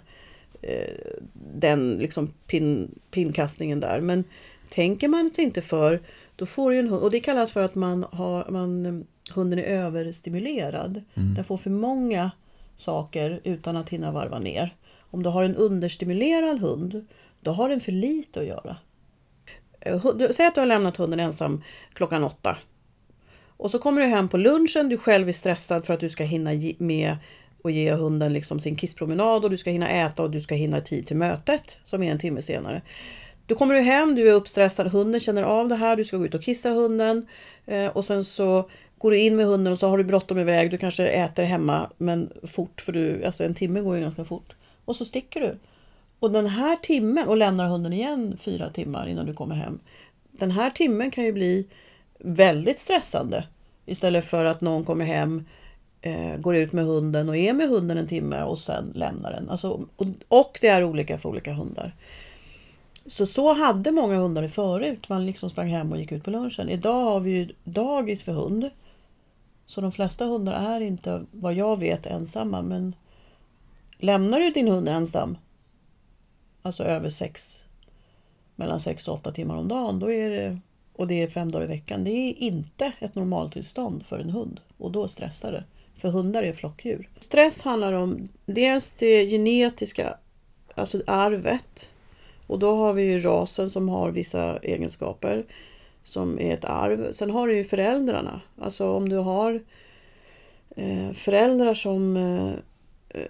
Eh, 0.62 1.18
den 1.34 1.92
liksom 1.92 2.28
pin, 2.48 3.00
pinkastningen 3.12 3.80
där. 3.80 4.02
Men 4.02 4.24
tänker 4.70 5.08
man 5.08 5.30
sig 5.30 5.44
inte 5.44 5.62
för 5.62 6.00
då 6.36 6.46
får 6.46 6.74
ju 6.74 6.80
en 6.80 6.90
hund, 6.90 7.04
och 7.04 7.12
det 7.12 7.20
kallas 7.20 7.52
för 7.52 7.64
att 7.64 7.76
man 7.76 8.06
har, 8.12 8.50
man, 8.50 9.06
hunden 9.34 9.60
är 9.60 9.64
överstimulerad. 9.64 11.02
Mm. 11.14 11.34
Den 11.34 11.44
får 11.44 11.58
för 11.58 11.70
många 11.70 12.32
saker 12.78 13.42
utan 13.44 13.78
att 13.78 13.90
hinna 13.90 14.12
varva 14.12 14.40
ner. 14.40 14.74
Om 15.14 15.24
du 15.24 15.30
har 15.30 15.44
en 15.44 15.56
understimulerad 15.56 16.60
hund, 16.60 17.06
då 17.42 17.52
har 17.52 17.70
den 17.70 17.80
för 17.80 17.92
lite 17.92 18.40
att 18.40 18.46
göra. 18.46 18.76
Eh, 19.80 20.02
säg 20.32 20.48
att 20.48 20.56
du 20.56 20.62
har 20.62 20.66
lämnat 20.66 20.98
hunden 20.98 21.20
ensam 21.20 21.64
klockan 21.94 22.24
åtta. 22.24 22.58
Och 23.58 23.72
så 23.72 23.80
kommer 23.80 24.02
du 24.02 24.08
hem 24.08 24.30
på 24.30 24.38
lunchen, 24.38 24.90
du 24.90 24.98
själv 24.98 25.28
är 25.28 25.32
stressad 25.32 25.86
för 25.86 25.94
att 25.94 26.00
du 26.00 26.10
ska 26.10 26.24
hinna 26.24 26.54
ge- 26.54 26.76
med 26.78 27.18
och 27.62 27.72
ge 27.72 27.92
hunden 27.92 28.34
liksom 28.34 28.60
sin 28.60 28.76
kisspromenad 28.76 29.44
och 29.44 29.50
du 29.50 29.58
ska 29.58 29.70
hinna 29.70 29.90
äta 29.90 30.24
och 30.24 30.32
du 30.32 30.42
ska 30.42 30.56
hinna 30.56 30.78
i 30.78 30.82
tid 30.82 31.08
till 31.08 31.18
mötet 31.18 31.78
som 31.84 32.04
är 32.04 32.12
en 32.12 32.20
timme 32.20 32.42
senare. 32.42 32.82
Då 33.48 33.56
kommer 33.56 33.76
du 33.76 33.82
hem, 33.82 34.16
du 34.16 34.30
är 34.30 34.34
uppstressad, 34.34 34.88
hunden 34.88 35.20
känner 35.20 35.44
av 35.44 35.68
det 35.68 35.76
här, 35.76 35.96
du 35.96 36.04
ska 36.04 36.18
gå 36.18 36.26
ut 36.26 36.34
och 36.34 36.44
kissa 36.44 36.70
hunden 36.70 37.28
eh, 37.66 37.88
och 37.88 38.06
sen 38.06 38.24
så 38.24 38.70
går 38.98 39.12
du 39.12 39.20
in 39.20 39.36
med 39.36 39.46
hunden 39.46 39.74
och 39.74 39.80
så 39.80 39.88
har 39.88 39.98
du 39.98 40.04
bråttom 40.04 40.40
iväg, 40.40 40.72
du 40.72 40.78
kanske 40.78 41.08
äter 41.08 41.44
hemma 41.44 41.90
men 41.98 42.30
fort 42.44 42.82
för 42.82 42.92
du, 42.92 43.26
alltså 43.26 43.44
en 43.44 43.54
timme 43.54 43.82
går 43.82 43.96
ju 43.96 44.02
ganska 44.02 44.26
fort. 44.26 44.56
Och 44.86 44.96
så 44.96 45.06
sticker 45.06 45.42
du. 45.42 45.58
Och 46.20 46.32
den 46.32 46.48
här 46.48 46.76
timmen, 46.76 47.28
och 47.28 47.38
lämnar 47.38 47.70
hunden 47.70 47.94
igen 47.94 48.38
fyra 48.38 48.70
timmar 48.70 49.08
innan 49.08 49.26
du 49.26 49.34
kommer 49.34 49.56
hem. 49.56 49.80
Den 50.32 50.52
här 50.52 50.70
timmen 50.70 51.12
kan 51.12 51.24
ju 51.24 51.32
bli 51.32 51.68
väldigt 52.20 52.80
stressande. 52.80 53.48
Istället 53.86 54.26
för 54.26 54.46
att 54.46 54.62
någon 54.62 54.86
kommer 54.86 55.06
hem, 55.06 55.46
eh, 56.02 56.38
går 56.38 56.56
ut 56.56 56.74
med 56.74 56.86
hunden 56.86 57.30
och 57.30 57.38
är 57.38 57.54
med 57.54 57.70
hunden 57.70 57.98
en 57.98 58.08
timme 58.08 58.44
och 58.44 58.60
sen 58.60 58.92
lämnar 58.96 59.32
den. 59.32 59.50
Alltså, 59.50 59.70
och, 59.96 60.06
och 60.28 60.58
det 60.62 60.68
är 60.68 60.84
olika 60.84 61.18
för 61.18 61.30
olika 61.30 61.54
hundar. 61.54 61.96
Så 63.06 63.26
så 63.26 63.54
hade 63.54 63.92
många 63.92 64.16
hundar 64.16 64.42
det 64.42 64.50
förut. 64.50 65.10
Man 65.10 65.26
liksom 65.26 65.50
sprang 65.50 65.68
hem 65.68 65.92
och 65.92 65.98
gick 65.98 66.12
ut 66.12 66.24
på 66.24 66.32
lunchen. 66.32 66.70
Idag 66.70 67.02
har 67.04 67.20
vi 67.20 67.32
ju 67.32 67.50
dagis 67.64 68.24
för 68.24 68.32
hund. 68.32 68.70
Så 69.66 69.82
de 69.82 69.92
flesta 69.92 70.26
hundar 70.26 70.54
är 70.54 70.82
inte, 70.82 71.22
vad 71.32 71.54
jag 71.54 71.80
vet, 71.80 72.06
ensamma. 72.06 72.62
Men 72.62 72.96
lämnar 74.04 74.40
du 74.40 74.50
din 74.50 74.68
hund 74.68 74.90
ensam, 74.90 75.38
alltså 76.62 76.84
över 76.84 77.10
sex, 77.10 77.66
mellan 78.56 78.80
sex 78.80 79.08
och 79.08 79.16
åtta 79.16 79.32
timmar 79.32 79.56
om 79.56 79.68
dagen, 79.68 80.00
då 80.00 80.12
är 80.12 80.30
det, 80.30 80.60
och 80.94 81.08
det 81.08 81.22
är 81.22 81.28
fem 81.28 81.52
dagar 81.52 81.66
i 81.66 81.68
veckan, 81.68 82.04
det 82.04 82.12
är 82.12 82.34
inte 82.40 82.92
ett 83.00 83.16
normaltillstånd 83.16 84.06
för 84.06 84.20
en 84.20 84.30
hund. 84.30 84.60
Och 84.78 84.92
då 84.92 85.08
stressar 85.08 85.52
det. 85.52 85.64
För 85.96 86.10
hundar 86.10 86.44
är 86.44 86.54
flockdjur. 86.54 87.10
Stress 87.20 87.64
handlar 87.64 87.94
om 87.94 88.28
dels 88.46 88.92
det 88.92 89.28
genetiska, 89.28 90.18
alltså 90.76 91.02
arvet. 91.08 91.90
Och 92.48 92.60
då 92.60 92.76
har 92.76 92.94
vi 92.94 93.04
ju 93.04 93.20
rasen 93.20 93.70
som 93.70 93.90
har 93.90 94.12
vissa 94.12 94.58
egenskaper 94.58 95.46
som 96.04 96.40
är 96.40 96.54
ett 96.54 96.66
arv. 96.66 97.12
Sen 97.12 97.30
har 97.30 97.48
du 97.48 97.56
ju 97.56 97.64
föräldrarna. 97.64 98.42
Alltså 98.62 98.90
om 98.92 99.10
du 99.10 99.16
har 99.16 99.64
eh, 100.76 101.12
föräldrar 101.12 101.74
som 101.74 102.18
eh, 102.18 102.54
eh 103.10 103.30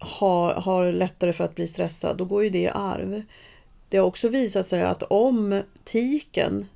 har, 0.00 0.54
har 0.54 0.92
lättare 0.92 1.32
för 1.32 1.44
att 1.44 1.54
bli 1.54 1.66
stressad, 1.66 2.16
då 2.16 2.24
går 2.24 2.44
ju 2.44 2.50
det 2.50 2.62
i 2.62 2.68
arv. 2.68 3.22
Det 3.88 3.96
har 3.96 4.06
också 4.06 4.28
visat 4.28 4.66
sig 4.66 4.82
att 4.82 5.02
om 5.02 5.62
tiken 5.84 6.66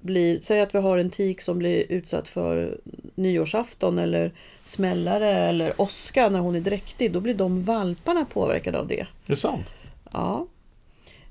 blir, 0.00 0.38
säg 0.38 0.60
att 0.60 0.74
vi 0.74 0.78
har 0.78 0.98
en 0.98 1.10
tik 1.10 1.40
som 1.40 1.58
blir 1.58 1.92
utsatt 1.92 2.28
för 2.28 2.80
nyårsafton 3.14 3.98
eller 3.98 4.32
smällare 4.62 5.26
eller 5.32 5.80
åska 5.80 6.28
när 6.28 6.38
hon 6.40 6.54
är 6.54 6.60
dräktig, 6.60 7.12
då 7.12 7.20
blir 7.20 7.34
de 7.34 7.62
valparna 7.62 8.24
påverkade 8.24 8.78
av 8.78 8.86
det. 8.86 9.06
Det 9.26 9.32
är 9.32 9.36
sant. 9.36 9.66
Ja. 10.12 10.46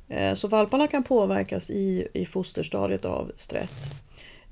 Eh, 0.07 0.33
Så 0.33 0.47
valparna 0.47 0.87
kan 0.87 1.03
påverkas 1.03 1.69
i, 1.71 2.07
i 2.13 2.25
fosterstadiet 2.25 3.05
av 3.05 3.31
stress. 3.35 3.85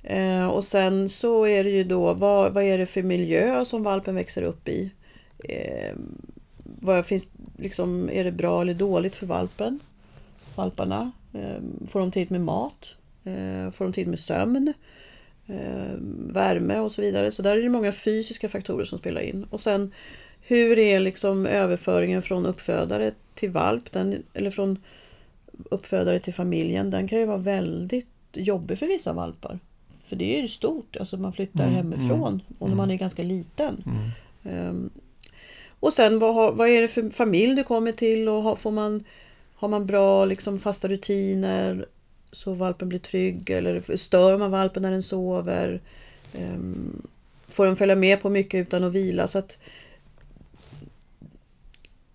Eh, 0.04 0.48
Och 0.48 0.64
sen 0.64 1.10
så 1.10 1.48
är 1.48 1.64
det 1.64 1.70
ju 1.70 1.84
då, 1.84 2.14
vad, 2.14 2.54
vad 2.54 2.64
är 2.64 2.78
det 2.78 2.86
för 2.86 3.04
miljö 3.04 3.66
som 3.66 3.84
valpen 3.84 4.16
växer 4.16 4.42
upp 4.44 4.70
i? 4.70 4.92
Vad 6.80 7.06
finns, 7.06 7.32
liksom, 7.58 8.10
är 8.10 8.24
det 8.24 8.32
bra 8.32 8.62
eller 8.62 8.74
dåligt 8.74 9.16
för 9.16 9.26
valpen? 9.26 9.80
Valparna? 10.56 11.12
Eh, 11.34 11.88
Får 11.88 12.00
de 12.00 12.12
tid 12.12 12.32
med 12.32 12.42
mat? 12.42 12.96
Eh, 13.24 13.72
Får 13.72 13.86
de 13.86 13.94
tid 13.94 14.08
med 14.08 14.20
sömn? 14.20 14.74
Eh, 15.48 15.98
Värme 16.32 16.80
och 16.80 16.92
så 16.92 17.02
vidare. 17.02 17.32
Så 17.32 17.42
där 17.42 17.58
är 17.58 17.62
det 17.62 17.70
många 17.70 17.92
fysiska 17.92 18.50
faktorer 18.50 18.86
som 18.86 19.00
spelar 19.00 19.22
in. 19.22 19.44
Och 19.50 19.62
sen 19.62 19.92
hur 20.42 20.80
är 20.80 21.00
liksom 21.00 21.46
överföringen 21.46 22.22
från 22.22 22.46
uppfödare 22.46 23.12
till 23.36 23.52
valp, 23.52 23.92
den, 23.92 24.24
eller 24.34 24.52
från 24.52 24.80
uppfödare 25.72 26.20
till 26.20 26.34
familjen, 26.34 26.92
den 26.92 27.08
kan 27.08 27.20
ju 27.20 27.26
vara 27.26 27.38
väldigt 27.38 28.08
jobbig 28.34 28.78
för 28.80 28.86
vissa 28.88 29.14
valpar. 29.14 29.60
För 30.04 30.16
det 30.16 30.38
är 30.38 30.42
ju 30.42 30.48
stort, 30.48 30.98
alltså 30.98 31.18
man 31.18 31.34
flyttar 31.34 31.64
Mm, 31.64 31.76
hemifrån 31.76 32.42
och 32.60 32.70
när 32.70 32.76
man 32.76 32.92
är 32.92 32.96
ganska 32.96 33.24
liten. 33.24 33.84
Mm. 33.86 34.10
Ehm, 34.68 34.90
och 35.80 35.94
sen 35.94 36.20
vad, 36.20 36.56
vad 36.56 36.70
är 36.70 36.82
det 36.82 36.88
för 36.88 37.10
familj 37.10 37.56
du 37.56 37.64
kommer 37.64 37.92
till 37.92 38.30
och 38.30 38.42
har, 38.44 38.56
får 38.56 38.72
man, 38.72 39.04
har 39.56 39.68
man 39.68 39.86
bra 39.86 40.26
liksom, 40.26 40.60
fasta 40.60 40.88
rutiner 40.88 41.86
så 42.32 42.54
valpen 42.54 42.90
blir 42.90 43.00
trygg 43.00 43.50
eller 43.50 43.98
stör 43.98 44.38
man 44.38 44.52
valpen 44.52 44.84
när 44.84 44.92
den 44.92 45.04
sover? 45.04 45.82
Ehm, 46.34 47.02
får 47.48 47.66
den 47.66 47.76
följa 47.76 47.96
med 47.96 48.22
på 48.22 48.30
mycket 48.30 48.68
utan 48.68 48.84
att 48.84 48.94
vila? 48.94 49.28
Så 49.28 49.40
att 49.40 49.58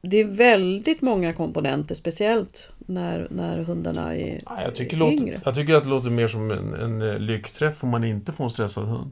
det 0.02 0.16
är 0.16 0.24
väldigt 0.24 1.02
många 1.02 1.32
komponenter, 1.32 1.94
speciellt 1.94 2.72
när, 2.78 3.26
när 3.30 3.62
hundarna 3.62 4.16
är 4.16 4.42
Ja, 4.46 4.62
jag, 4.62 4.74
tycker 4.74 4.94
är 4.94 4.98
låter, 4.98 5.12
yngre. 5.14 5.40
jag 5.44 5.54
tycker 5.54 5.74
att 5.74 5.82
det 5.82 5.88
låter 5.90 6.10
mer 6.10 6.28
som 6.28 6.50
en, 6.50 6.74
en 6.74 7.02
eh, 7.02 7.18
lyckträff 7.18 7.84
om 7.84 7.90
man 7.90 8.04
inte 8.04 8.32
får 8.32 8.44
en 8.44 8.50
stressad 8.50 8.84
hund. 8.84 9.10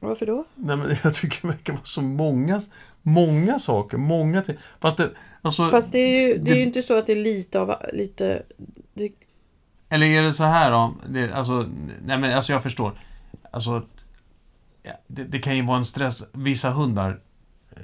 Varför 0.00 0.26
då? 0.26 0.44
Nej, 0.54 0.76
men 0.76 0.96
jag 1.04 1.14
tycker 1.14 1.42
det 1.42 1.48
verkar 1.48 1.72
vara 1.72 1.84
så 1.84 2.02
många, 2.02 2.62
många 3.02 3.58
saker. 3.58 3.96
Många 3.96 4.42
till. 4.42 4.58
Fast 4.80 4.96
det, 4.96 5.10
alltså, 5.42 5.70
Fast 5.70 5.92
det 5.92 5.98
är 5.98 6.28
ju, 6.28 6.38
det 6.38 6.50
är 6.50 6.56
ju 6.56 6.62
inte 6.62 6.82
så 6.82 6.98
att 6.98 7.06
det 7.06 7.12
är 7.12 7.22
lite 7.22 7.60
av... 7.60 7.74
Lite, 7.92 8.42
det, 8.94 9.12
Eller 9.88 10.06
är 10.06 10.22
det 10.22 10.32
så 10.32 10.44
här 10.44 10.70
då? 10.70 10.94
Det, 11.08 11.32
alltså, 11.32 11.66
nej 12.04 12.18
men 12.18 12.36
alltså 12.36 12.52
jag 12.52 12.62
förstår. 12.62 12.92
Alltså, 13.50 13.82
det, 15.06 15.24
det 15.24 15.38
kan 15.38 15.56
ju 15.56 15.66
vara 15.66 15.78
en 15.78 15.84
stress. 15.84 16.24
Vissa 16.32 16.70
hundar, 16.70 17.20
eh, 17.70 17.76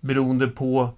beroende 0.00 0.48
på 0.48 0.90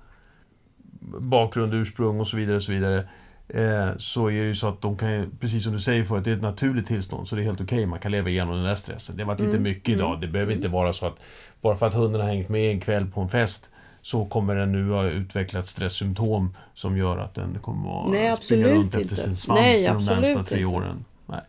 bakgrund, 1.21 1.75
ursprung 1.75 2.21
och 2.21 2.29
så 2.29 2.37
vidare, 2.37 2.57
och 2.57 2.63
så 2.63 2.73
vidare. 2.73 3.09
Eh, 3.49 3.89
så 3.99 4.31
är 4.31 4.43
det 4.43 4.49
ju 4.49 4.55
så 4.55 4.69
att 4.69 4.81
de 4.83 4.97
kan 4.97 5.31
precis 5.41 5.65
som 5.65 5.73
du 5.73 5.81
säger 5.81 6.05
förut, 6.05 6.25
det 6.25 6.31
är 6.31 6.35
ett 6.37 6.43
naturligt 6.43 6.87
tillstånd. 6.87 7.29
Så 7.29 7.37
det 7.37 7.43
är 7.43 7.45
helt 7.45 7.61
okej, 7.61 7.87
man 7.87 7.99
kan 7.99 8.13
leva 8.13 8.29
igenom 8.29 8.57
den 8.57 8.65
där 8.65 8.75
stressen. 8.75 9.17
Det 9.17 9.23
har 9.23 9.29
varit 9.29 9.41
lite 9.41 9.51
Mm, 9.51 9.63
mycket 9.63 9.89
idag. 9.89 10.09
mm, 10.09 10.21
Det 10.21 10.27
behöver 10.27 10.53
mm. 10.53 10.59
inte 10.59 10.69
vara 10.69 10.93
så 10.93 11.07
att 11.07 11.17
bara 11.61 11.77
för 11.77 11.87
att 11.87 11.95
hunden 11.95 12.21
har 12.21 12.29
hängt 12.29 12.49
med 12.49 12.71
en 12.71 12.81
kväll 12.81 13.07
på 13.07 13.21
en 13.21 13.29
fest 13.29 13.71
så 14.03 14.25
kommer 14.25 14.55
den 14.55 14.73
nu 14.73 14.91
ha 14.91 15.05
utvecklat 15.05 15.67
stresssymptom 15.67 16.57
som 16.75 16.97
gör 16.97 17.19
att 17.19 17.35
den 17.35 17.59
kommer 17.63 18.05
att 18.05 18.11
Nej, 18.11 18.37
springa 18.37 18.69
runt 18.69 18.85
inte. 18.85 18.99
efter 19.01 19.17
sin 19.17 19.37
svans 19.37 19.61
Nej, 19.61 19.87
de 19.87 20.05
närmsta 20.05 20.43
tre 20.43 20.65
åren. 20.65 21.05
Nej. 21.27 21.41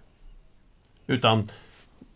Utan, 1.08 1.44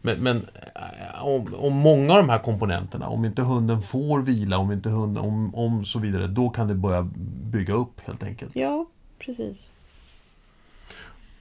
men, 0.02 0.18
men 0.20 0.38
äh, 0.76 1.26
om, 1.26 1.56
om 1.56 1.74
många 1.74 2.14
av 2.14 2.18
de 2.18 2.30
här 2.30 2.40
komponenterna, 2.40 3.08
om 3.08 3.26
inte 3.26 3.42
hunden 3.42 3.82
får 3.82 4.22
vila, 4.22 4.58
om 4.58 4.72
inte 4.72 4.90
hunden, 4.90 5.24
om, 5.24 5.56
om 5.56 5.86
så 5.86 6.00
vidare, 6.00 6.28
då 6.28 6.50
kan 6.50 6.68
det 6.68 6.76
börja 6.76 7.10
bygga 7.52 7.74
upp 7.74 8.00
helt 8.06 8.24
enkelt. 8.24 8.56
ja, 8.56 8.86
precis. 9.20 9.70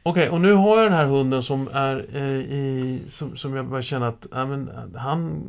Okej, 0.02 0.30
och 0.30 0.40
nu 0.40 0.52
har 0.52 0.76
jag 0.76 0.87
den 0.87 0.99
här 0.99 1.04
hunden 1.04 1.42
som 1.42 1.68
är 1.73 2.06
eh, 2.12 2.38
i, 2.38 3.02
som, 3.08 3.37
som 3.37 3.54
jag 3.54 3.66
börjar 3.66 3.82
känna 3.82 4.08
att 4.08 4.26
ja, 4.30 4.47
men, 4.47 4.70
han, 4.97 5.44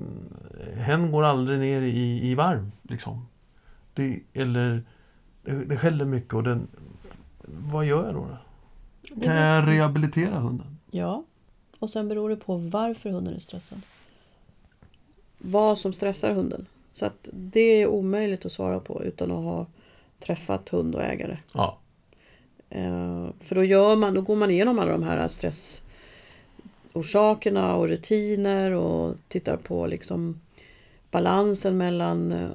hen 0.76 1.12
går 1.12 1.24
aldrig 1.24 1.60
ner 1.60 1.82
i, 1.82 2.30
i 2.30 2.36
varv. 2.36 2.72
Liksom. 2.82 3.26
Det, 3.94 4.20
eller, 4.34 4.84
det, 5.44 5.66
det 5.66 5.78
skäller 5.78 6.06
mycket 6.06 6.34
och 6.34 6.44
den... 6.44 6.68
Vad 7.42 7.86
gör 7.86 8.06
jag 8.06 8.14
då? 8.14 8.28
då? 9.10 9.22
Kan 9.22 9.36
jag 9.36 9.68
rehabilitera 9.68 10.40
hunden? 10.40 10.78
Ja. 10.92 11.24
Och 11.80 11.90
sen 11.90 12.08
beror 12.08 12.30
det 12.30 12.36
på 12.36 12.58
varför 12.58 13.10
hunden 13.10 13.36
är 13.36 13.40
stressad. 13.40 13.82
Vad 15.38 15.78
som 15.78 15.94
stressar 15.94 16.32
hunden. 16.32 16.66
Så 16.94 17.06
att 17.06 17.30
det 17.34 17.82
är 17.82 17.88
omöjligt 17.88 18.46
att 18.46 18.52
svara 18.52 18.80
på 18.80 19.04
utan 19.04 19.32
att 19.32 19.44
ha 19.44 19.66
träffat 20.20 20.70
hund 20.70 20.96
och 20.96 21.04
ägare. 21.04 21.38
Ja. 21.54 21.78
Eh, 22.70 23.28
för 23.40 23.56
då, 23.56 23.64
gör 23.64 23.96
man, 23.96 24.14
då 24.14 24.22
går 24.22 24.36
man 24.36 24.52
igenom 24.52 24.80
alla 24.80 24.92
de 24.92 25.04
här 25.04 25.28
stressorsakerna 25.28 27.76
och 27.76 27.88
rutiner 27.88 28.72
och 28.72 29.16
tittar 29.28 29.58
på 29.58 29.88
liksom 29.88 30.42
balansen 31.12 31.78
mellan 31.78 32.32
eh, 32.32 32.50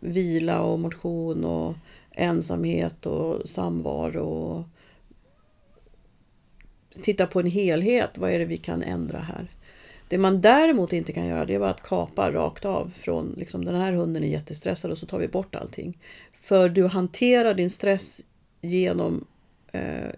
vila 0.00 0.60
och 0.60 0.78
motion 0.78 1.44
och 1.44 1.74
ensamhet 2.10 3.06
och 3.06 3.48
samvaro. 3.48 4.24
Och 4.24 4.64
tittar 7.02 7.26
på 7.26 7.40
en 7.40 7.50
helhet. 7.50 8.18
Vad 8.18 8.30
är 8.30 8.38
det 8.38 8.44
vi 8.44 8.56
kan 8.56 8.82
ändra 8.82 9.18
här? 9.18 9.50
Det 10.08 10.18
man 10.18 10.40
däremot 10.40 10.92
inte 10.92 11.12
kan 11.12 11.26
göra 11.26 11.44
det 11.44 11.54
är 11.54 11.58
bara 11.58 11.70
att 11.70 11.82
kapa 11.82 12.30
rakt 12.30 12.64
av 12.64 12.92
från 12.96 13.34
liksom, 13.36 13.64
den 13.64 13.74
här 13.74 13.92
hunden 13.92 14.24
är 14.24 14.28
jättestressad 14.28 14.90
och 14.90 14.98
så 14.98 15.06
tar 15.06 15.18
vi 15.18 15.28
bort 15.28 15.54
allting. 15.54 15.98
För 16.32 16.68
du 16.68 16.86
hanterar 16.86 17.54
din 17.54 17.70
stress 17.70 18.20
genom, 18.60 19.24
eh, 19.74 20.10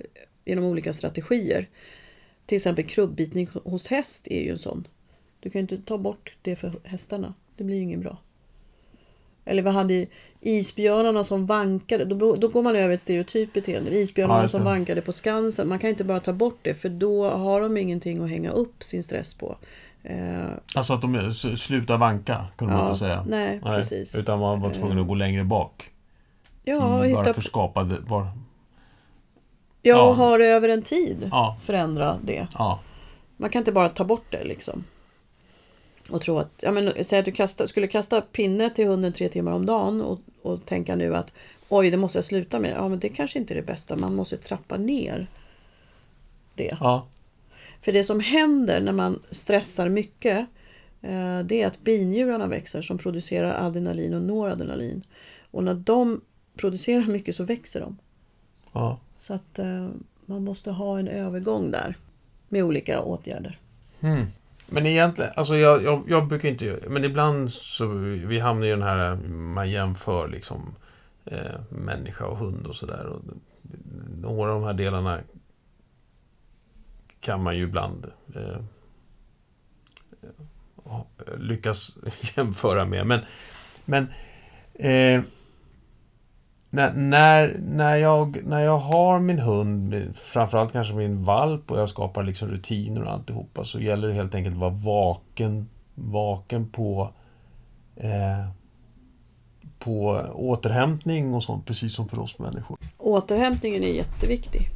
genom 0.44 0.64
olika 0.64 0.92
strategier. 0.92 1.68
Till 2.46 2.56
exempel 2.56 2.84
krubbitning 2.84 3.48
hos 3.64 3.88
häst 3.88 4.26
är 4.30 4.40
ju 4.42 4.50
en 4.50 4.58
sån. 4.58 4.86
Du 5.40 5.50
kan 5.50 5.58
ju 5.58 5.60
inte 5.62 5.78
ta 5.78 5.98
bort 5.98 6.34
det 6.42 6.56
för 6.56 6.72
hästarna. 6.84 7.34
Det 7.56 7.64
blir 7.64 7.76
ju 7.76 7.82
inget 7.82 8.00
bra. 8.00 8.18
Eller 9.44 9.62
vad 9.62 9.74
hade 9.74 10.06
isbjörnarna 10.40 11.24
som 11.24 11.46
vankade? 11.46 12.04
Då, 12.04 12.36
då 12.36 12.48
går 12.48 12.62
man 12.62 12.76
över 12.76 12.94
ett 12.94 13.00
stereotypt 13.00 13.52
beteende. 13.52 13.90
Isbjörnarna 13.98 14.42
Ja, 14.42 14.48
som 14.48 14.64
vankade 14.64 15.00
på 15.00 15.12
Skansen. 15.12 15.68
Man 15.68 15.78
kan 15.78 15.90
inte 15.90 16.04
bara 16.04 16.20
ta 16.20 16.32
bort 16.32 16.58
det 16.62 16.74
för 16.74 16.88
då 16.88 17.30
har 17.30 17.60
de 17.60 17.76
ingenting 17.76 18.24
att 18.24 18.30
hänga 18.30 18.50
upp 18.50 18.82
sin 18.84 19.02
stress 19.02 19.34
på. 19.34 19.56
Eh, 20.02 20.46
Alltså 20.74 20.92
att 20.92 21.02
de 21.02 21.32
slutar 21.56 21.96
vanka, 21.96 22.46
kunde 22.56 22.74
man 22.74 22.82
Ja, 22.82 22.88
inte 22.88 22.98
säga. 22.98 23.24
nej, 23.28 23.60
precis. 23.60 24.14
Eh. 24.14 24.20
Utan 24.20 24.38
man 24.38 24.60
var 24.60 24.70
tvungen 24.70 24.98
att 24.98 25.06
gå 25.08 25.14
längre 25.14 25.44
bak. 25.44 25.90
ja, 26.64 27.04
I 27.04 27.08
hitta, 27.08 27.22
varför 27.22 27.42
skapade... 27.42 27.98
Var, 28.00 28.28
ja, 29.86 29.96
ja. 29.96 30.08
och 30.08 30.16
har 30.16 30.38
det 30.38 30.46
över 30.46 30.68
en 30.68 30.82
tid. 30.82 31.28
ja, 31.30 31.56
Förändra 31.62 32.18
det. 32.24 32.46
ja. 32.58 32.80
Man 33.36 33.50
kan 33.50 33.60
inte 33.60 33.72
bara 33.72 33.88
ta 33.88 34.04
bort 34.04 34.24
det 34.30 34.44
liksom. 34.44 34.84
Och 36.10 36.22
tro 36.22 36.38
att, 36.38 36.50
ja 36.60 36.72
men 36.72 37.04
säg 37.04 37.18
att 37.18 37.24
du 37.24 37.32
kasta, 37.32 37.66
skulle 37.66 37.86
kasta 37.86 38.20
pinne 38.20 38.70
till 38.70 38.86
hunden 38.88 39.12
tre 39.12 39.28
timmar 39.28 39.52
om 39.52 39.66
dagen 39.66 40.00
och, 40.02 40.18
och 40.42 40.64
tänka 40.64 40.96
nu 40.96 41.16
att 41.16 41.32
oj, 41.68 41.90
det 41.90 41.96
måste 41.96 42.18
jag 42.18 42.24
sluta 42.24 42.60
med. 42.60 42.72
Ja, 42.76 42.88
men 42.88 42.98
det 42.98 43.08
kanske 43.08 43.38
inte 43.38 43.54
är 43.54 43.56
det 43.56 43.62
bästa. 43.62 43.96
Man 43.96 44.14
måste 44.14 44.36
trappa 44.36 44.76
ner 44.76 45.26
det. 46.54 46.76
ja. 46.80 47.06
För 47.82 47.92
det 47.92 48.04
som 48.04 48.20
händer 48.20 48.80
när 48.80 48.92
man 48.92 49.22
stressar 49.30 49.88
mycket 49.88 50.38
eh, 51.02 51.38
det 51.38 51.62
är 51.62 51.66
att 51.66 51.80
binjurarna 51.80 52.46
växer 52.46 52.82
som 52.82 52.98
producerar 52.98 53.66
adrenalin 53.66 54.14
och 54.14 54.22
noradrenalin. 54.22 55.02
Och 55.50 55.64
när 55.64 55.74
de 55.74 56.20
producerar 56.56 57.06
mycket 57.06 57.36
så 57.36 57.44
växer 57.44 57.80
de. 57.80 57.98
ja. 58.72 58.98
Så 59.26 59.34
att 59.34 59.58
eh, 59.58 59.88
man 60.26 60.44
måste 60.44 60.70
ha 60.70 60.98
en 60.98 61.08
övergång 61.08 61.70
där 61.70 61.94
med 62.48 62.64
olika 62.64 63.00
åtgärder. 63.00 63.58
Mm. 64.00 64.26
Men 64.66 64.86
egentligen, 64.86 65.30
alltså 65.36 65.56
jag, 65.56 65.82
jag, 65.82 66.02
jag 66.08 66.28
brukar 66.28 66.48
inte 66.48 66.64
göra- 66.64 66.88
Men 66.88 67.04
ibland 67.04 67.52
så, 67.52 67.86
vi 68.26 68.38
hamnar 68.38 68.66
i 68.66 68.70
den 68.70 68.82
här, 68.82 69.16
man 69.26 69.70
jämför 69.70 70.28
liksom 70.28 70.74
eh, 71.24 71.60
människa 71.68 72.26
och 72.26 72.36
hund 72.38 72.66
och 72.66 72.76
sådär. 72.76 73.12
Några 74.20 74.52
av 74.52 74.60
de 74.60 74.66
här 74.66 74.74
delarna 74.74 75.20
kan 77.20 77.42
man 77.42 77.56
ju 77.56 77.62
ibland 77.62 78.06
eh, 78.34 78.60
lyckas 81.38 81.96
jämföra 82.36 82.84
med. 82.84 83.06
Men, 83.06 83.20
men 83.84 84.08
eh, 84.74 85.22
när, 86.70 86.92
när, 86.92 87.56
när, 87.58 87.96
jag, 87.96 88.38
när 88.44 88.64
jag 88.64 88.78
har 88.78 89.20
min 89.20 89.38
hund, 89.38 90.12
framförallt 90.14 90.72
kanske 90.72 90.94
min 90.94 91.22
valp 91.22 91.70
och 91.70 91.78
jag 91.78 91.88
skapar 91.88 92.22
liksom 92.22 92.48
rutiner 92.48 93.02
och 93.02 93.12
alltihopa 93.12 93.64
så 93.64 93.80
gäller 93.80 94.08
det 94.08 94.14
helt 94.14 94.34
enkelt 94.34 94.54
att 94.54 94.60
vara 94.60 94.70
vaken, 94.70 95.68
vaken 95.94 96.68
på 96.68 97.10
eh, 97.96 98.50
på 99.78 100.20
återhämtning 100.34 101.34
och 101.34 101.42
sånt, 101.42 101.66
precis 101.66 101.94
som 101.94 102.08
för 102.08 102.18
oss 102.18 102.38
människor. 102.38 102.78
Återhämtningen 102.98 103.82
är 103.84 103.92
jätteviktig. 103.92 104.70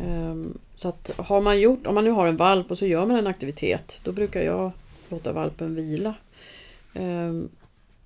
Ehm, 0.00 0.58
så 0.74 0.88
att 0.88 1.10
har 1.18 1.40
man 1.40 1.60
gjort, 1.60 1.86
om 1.86 1.94
man 1.94 2.04
nu 2.04 2.10
har 2.10 2.26
en 2.26 2.36
valp 2.36 2.70
och 2.70 2.78
så 2.78 2.86
gör 2.86 3.06
man 3.06 3.16
en 3.16 3.26
aktivitet, 3.26 4.00
då 4.04 4.12
brukar 4.12 4.40
jag 4.40 4.70
låta 5.08 5.32
valpen 5.32 5.74
vila 5.74 6.14
ehm, 6.94 7.48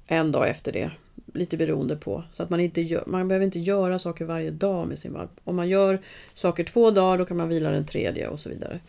en 0.07 0.33
dag 0.33 0.49
efter 0.49 0.73
det. 0.73 0.91
Lite 1.35 1.57
beroende 1.57 1.97
på. 1.97 2.25
Så 2.33 2.43
att 2.43 2.51
man 2.51 2.61
inte 2.61 2.81
gör, 2.81 3.05
man 3.07 3.29
behöver 3.29 3.45
inte 3.45 3.59
göra 3.59 3.99
saker 3.99 4.25
varje 4.25 4.51
dag 4.51 4.89
med 4.89 4.99
sin 4.99 5.13
valp. 5.13 5.31
Om 5.45 5.57
man 5.57 5.69
gör 5.69 5.99
saker 6.35 6.65
två 6.65 6.91
dagar, 6.91 7.19
då 7.19 7.25
kan 7.25 7.37
man 7.37 7.49
vila 7.49 7.71
den 7.71 7.87
tredje 7.87 8.29
och 8.29 8.41
så 8.41 8.49
vidare. 8.49 8.81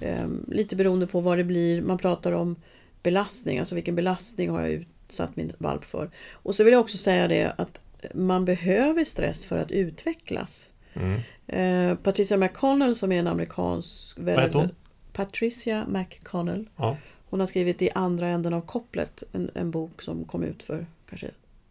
Ehm, 0.00 0.44
Lite 0.48 0.76
beroende 0.76 1.06
på 1.06 1.20
vad 1.20 1.38
det 1.38 1.44
blir. 1.44 1.82
Man 1.82 1.98
pratar 1.98 2.32
om 2.32 2.56
belastning, 3.02 3.58
alltså 3.58 3.74
vilken 3.74 3.94
belastning 3.94 4.50
har 4.50 4.60
jag 4.60 4.70
utsatt 4.70 5.36
min 5.36 5.52
valp 5.58 5.84
för. 5.84 6.10
Och 6.32 6.54
så 6.54 6.64
vill 6.64 6.72
jag 6.72 6.80
också 6.80 6.98
säga 6.98 7.28
det 7.28 7.54
att 7.56 7.80
man 8.14 8.44
behöver 8.44 9.04
stress 9.04 9.46
för 9.46 9.58
att 9.58 9.72
utvecklas. 9.72 10.70
Mm. 10.94 11.20
Eh, 11.46 11.98
Patricia 11.98 12.36
McConnell 12.36 12.94
som 12.94 13.12
är 13.12 13.18
en 13.18 13.26
amerikansk... 13.26 14.18
Vad 14.20 14.40
heter 14.40 14.58
hon? 14.58 14.70
Patricia 15.12 15.86
McConnell. 15.88 16.68
Ja. 16.76 16.96
Hon 17.30 17.40
har 17.40 17.46
skrivit 17.46 17.82
I 17.82 17.90
andra 17.94 18.26
änden 18.26 18.54
av 18.54 18.60
kopplet, 18.60 19.22
en, 19.32 19.50
en 19.54 19.70
bok 19.70 20.02
som 20.02 20.24
kom 20.24 20.44
ut 20.44 20.62
för 20.62 20.86
kanske 21.08 21.30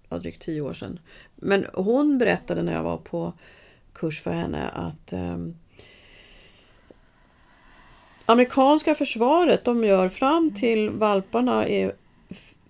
ja, 0.09 0.17
drygt 0.17 0.41
tio 0.41 0.61
år 0.61 0.73
sedan. 0.73 0.99
Men 1.35 1.65
hon 1.73 2.17
berättade 2.17 2.63
när 2.63 2.73
jag 2.73 2.83
var 2.83 2.97
på 2.97 3.33
kurs 3.93 4.21
för 4.21 4.31
henne 4.31 4.69
att 4.69 5.13
eh, 5.13 5.37
amerikanska 8.25 8.95
försvaret 8.95 9.65
de 9.65 9.83
gör 9.83 10.09
fram 10.09 10.53
till 10.53 10.89
valparna 10.89 11.67
är 11.67 11.93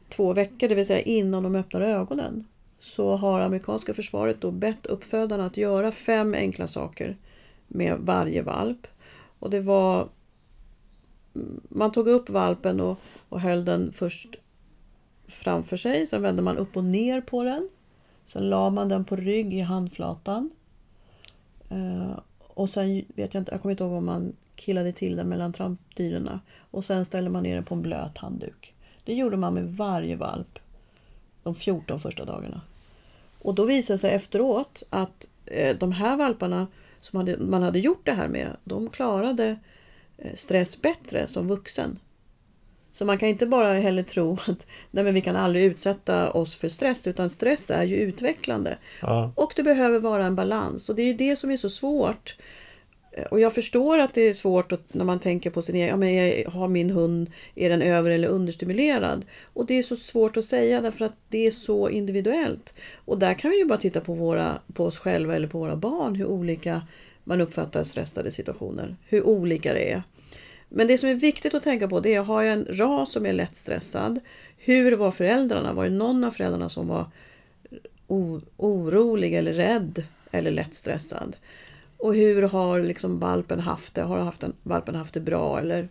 två 0.09 0.33
veckor, 0.33 0.67
det 0.67 0.75
vill 0.75 0.85
säga 0.85 1.01
innan 1.01 1.43
de 1.43 1.55
öppnar 1.55 1.81
ögonen. 1.81 2.47
Så 2.79 3.15
har 3.15 3.41
amerikanska 3.41 3.93
försvaret 3.93 4.41
då 4.41 4.51
bett 4.51 4.85
uppfödarna 4.85 5.45
att 5.45 5.57
göra 5.57 5.91
fem 5.91 6.33
enkla 6.33 6.67
saker 6.67 7.17
med 7.67 7.97
varje 7.99 8.41
valp. 8.41 8.87
Och 9.39 9.49
det 9.49 9.61
var 9.61 10.09
mm, 11.35 11.61
man 11.69 11.91
tog 11.91 12.07
upp 12.07 12.29
valpen 12.29 12.79
och, 12.79 12.99
och 13.29 13.41
höll 13.41 13.65
den 13.65 13.91
först 13.91 14.39
framför 15.29 15.77
sig. 15.77 16.07
Sen 16.07 16.21
vände 16.21 16.41
man 16.41 16.57
upp 16.57 16.77
och 16.77 16.83
ner 16.83 17.21
på 17.21 17.43
den. 17.43 17.69
Sen 18.25 18.49
la 18.49 18.69
man 18.69 18.89
den 18.89 19.05
på 19.05 19.15
rygg 19.15 19.53
i 19.53 19.61
handflatan. 19.61 20.49
Eh, 21.69 22.19
och 22.39 22.69
sen 22.69 23.05
vet 23.15 23.33
jag 23.33 23.41
inte, 23.41 23.51
jag 23.51 23.61
kommer 23.61 23.71
inte 23.71 23.83
ihåg 23.83 23.93
om 23.93 24.05
man 24.05 24.33
killade 24.55 24.91
till 24.91 25.15
den 25.15 25.29
mellan 25.29 25.53
trampdyrorna. 25.53 26.39
Och 26.71 26.85
sen 26.85 27.05
ställde 27.05 27.29
man 27.29 27.43
ner 27.43 27.55
den 27.55 27.63
på 27.63 27.75
en 27.75 27.81
blöt 27.81 28.17
handduk. 28.17 28.73
Det 29.03 29.13
gjorde 29.13 29.37
man 29.37 29.53
med 29.53 29.69
varje 29.69 30.15
valp 30.15 30.59
de 31.43 31.55
14 31.55 31.99
första 31.99 32.25
dagarna. 32.25 32.61
Och 33.41 33.55
då 33.55 33.65
visade 33.65 33.93
det 33.93 33.97
sig 33.97 34.11
efteråt 34.11 34.83
att 34.89 35.27
eh, 35.45 35.77
de 35.77 35.91
här 35.91 36.17
valparna 36.17 36.67
som 37.01 37.35
man 37.39 37.63
hade 37.63 37.79
gjort 37.79 38.05
det 38.05 38.11
här 38.11 38.27
med, 38.27 38.57
de 38.63 38.89
klarade 38.89 39.59
eh, 40.17 40.35
stress 40.35 40.81
bättre 40.81 41.27
som 41.27 41.47
vuxen. 41.47 41.99
Så 42.91 43.05
man 43.05 43.17
kan 43.17 43.29
inte 43.29 43.45
bara 43.45 43.73
heller 43.73 44.03
tro 44.03 44.37
att 44.47 44.67
nej 44.91 45.03
men 45.03 45.13
vi 45.13 45.21
kan 45.21 45.35
aldrig 45.35 45.65
utsätta 45.65 46.31
oss 46.31 46.55
för 46.55 46.69
stress, 46.69 47.07
utan 47.07 47.29
stress 47.29 47.71
är 47.71 47.83
ju 47.83 47.95
utvecklande. 47.95 48.77
Ja. 49.01 49.31
Och 49.35 49.53
det 49.55 49.63
behöver 49.63 49.99
vara 49.99 50.25
en 50.25 50.35
balans. 50.35 50.89
Och 50.89 50.95
det 50.95 51.01
är 51.01 51.07
ju 51.07 51.13
det 51.13 51.35
som 51.35 51.51
är 51.51 51.57
så 51.57 51.69
svårt. 51.69 52.35
Eh, 53.11 53.23
Och 53.23 53.39
jag 53.39 53.53
förstår 53.53 53.99
att 53.99 54.13
det 54.13 54.21
är 54.21 54.33
svårt 54.33 54.71
att, 54.71 54.93
när 54.93 55.05
man 55.05 55.19
tänker 55.19 55.49
på 55.49 55.61
sin 55.61 55.75
egen, 55.75 55.87
ja 55.87 55.97
men 55.97 56.15
jag 56.15 56.49
har 56.51 56.67
min 56.67 56.89
hund, 56.89 57.31
är 57.55 57.69
den 57.69 57.81
över 57.81 58.11
eller 58.11 58.27
understimulerad? 58.27 59.25
Och 59.53 59.65
det 59.65 59.73
är 59.73 59.81
så 59.81 59.95
svårt 59.95 60.37
att 60.37 60.45
säga 60.45 60.81
därför 60.81 61.05
att 61.05 61.15
det 61.29 61.47
är 61.47 61.51
så 61.51 61.89
individuellt. 61.89 62.73
Och 63.05 63.19
där 63.19 63.33
kan 63.33 63.51
vi 63.51 63.59
ju 63.59 63.65
bara 63.65 63.79
titta 63.79 64.01
på, 64.01 64.13
våra, 64.13 64.59
på 64.73 64.85
oss 64.85 64.99
själva 64.99 65.35
eller 65.35 65.47
på 65.47 65.59
våra 65.59 65.75
barn, 65.75 66.15
hur 66.15 66.25
olika 66.25 66.81
man 67.23 67.41
uppfattar 67.41 67.83
stressade 67.83 68.31
situationer. 68.31 68.95
Hur 69.07 69.23
olika 69.27 69.73
det 69.73 69.91
är. 69.91 70.03
Men 70.69 70.87
det 70.87 70.97
som 70.97 71.09
är 71.09 71.13
viktigt 71.13 71.53
att 71.53 71.63
tänka 71.63 71.87
på 71.87 71.99
det 71.99 72.13
är, 72.15 72.21
har 72.21 72.41
jag 72.41 72.53
en 72.53 72.65
ras 72.69 73.11
som 73.11 73.25
är 73.25 73.33
lätt 73.33 73.55
stressad? 73.55 74.19
Hur 74.57 74.91
var 74.95 75.11
föräldrarna? 75.11 75.73
Var 75.73 75.83
det 75.83 75.89
någon 75.89 76.23
av 76.23 76.31
föräldrarna 76.31 76.69
som 76.69 76.87
var 76.87 77.05
orolig 78.57 79.33
eller 79.33 79.53
rädd 79.53 80.03
eller 80.31 80.51
lätt 80.51 80.73
stressad? 80.73 81.35
Och 81.97 82.15
hur 82.15 82.41
har 82.41 82.79
liksom 82.79 83.19
valpen 83.19 83.59
haft 83.59 83.95
det? 83.95 84.01
Har 84.01 84.19
haft 84.19 84.43
en, 84.43 84.53
valpen 84.63 84.95
haft 84.95 85.13
det 85.13 85.19
bra 85.19 85.59
eller 85.59 85.89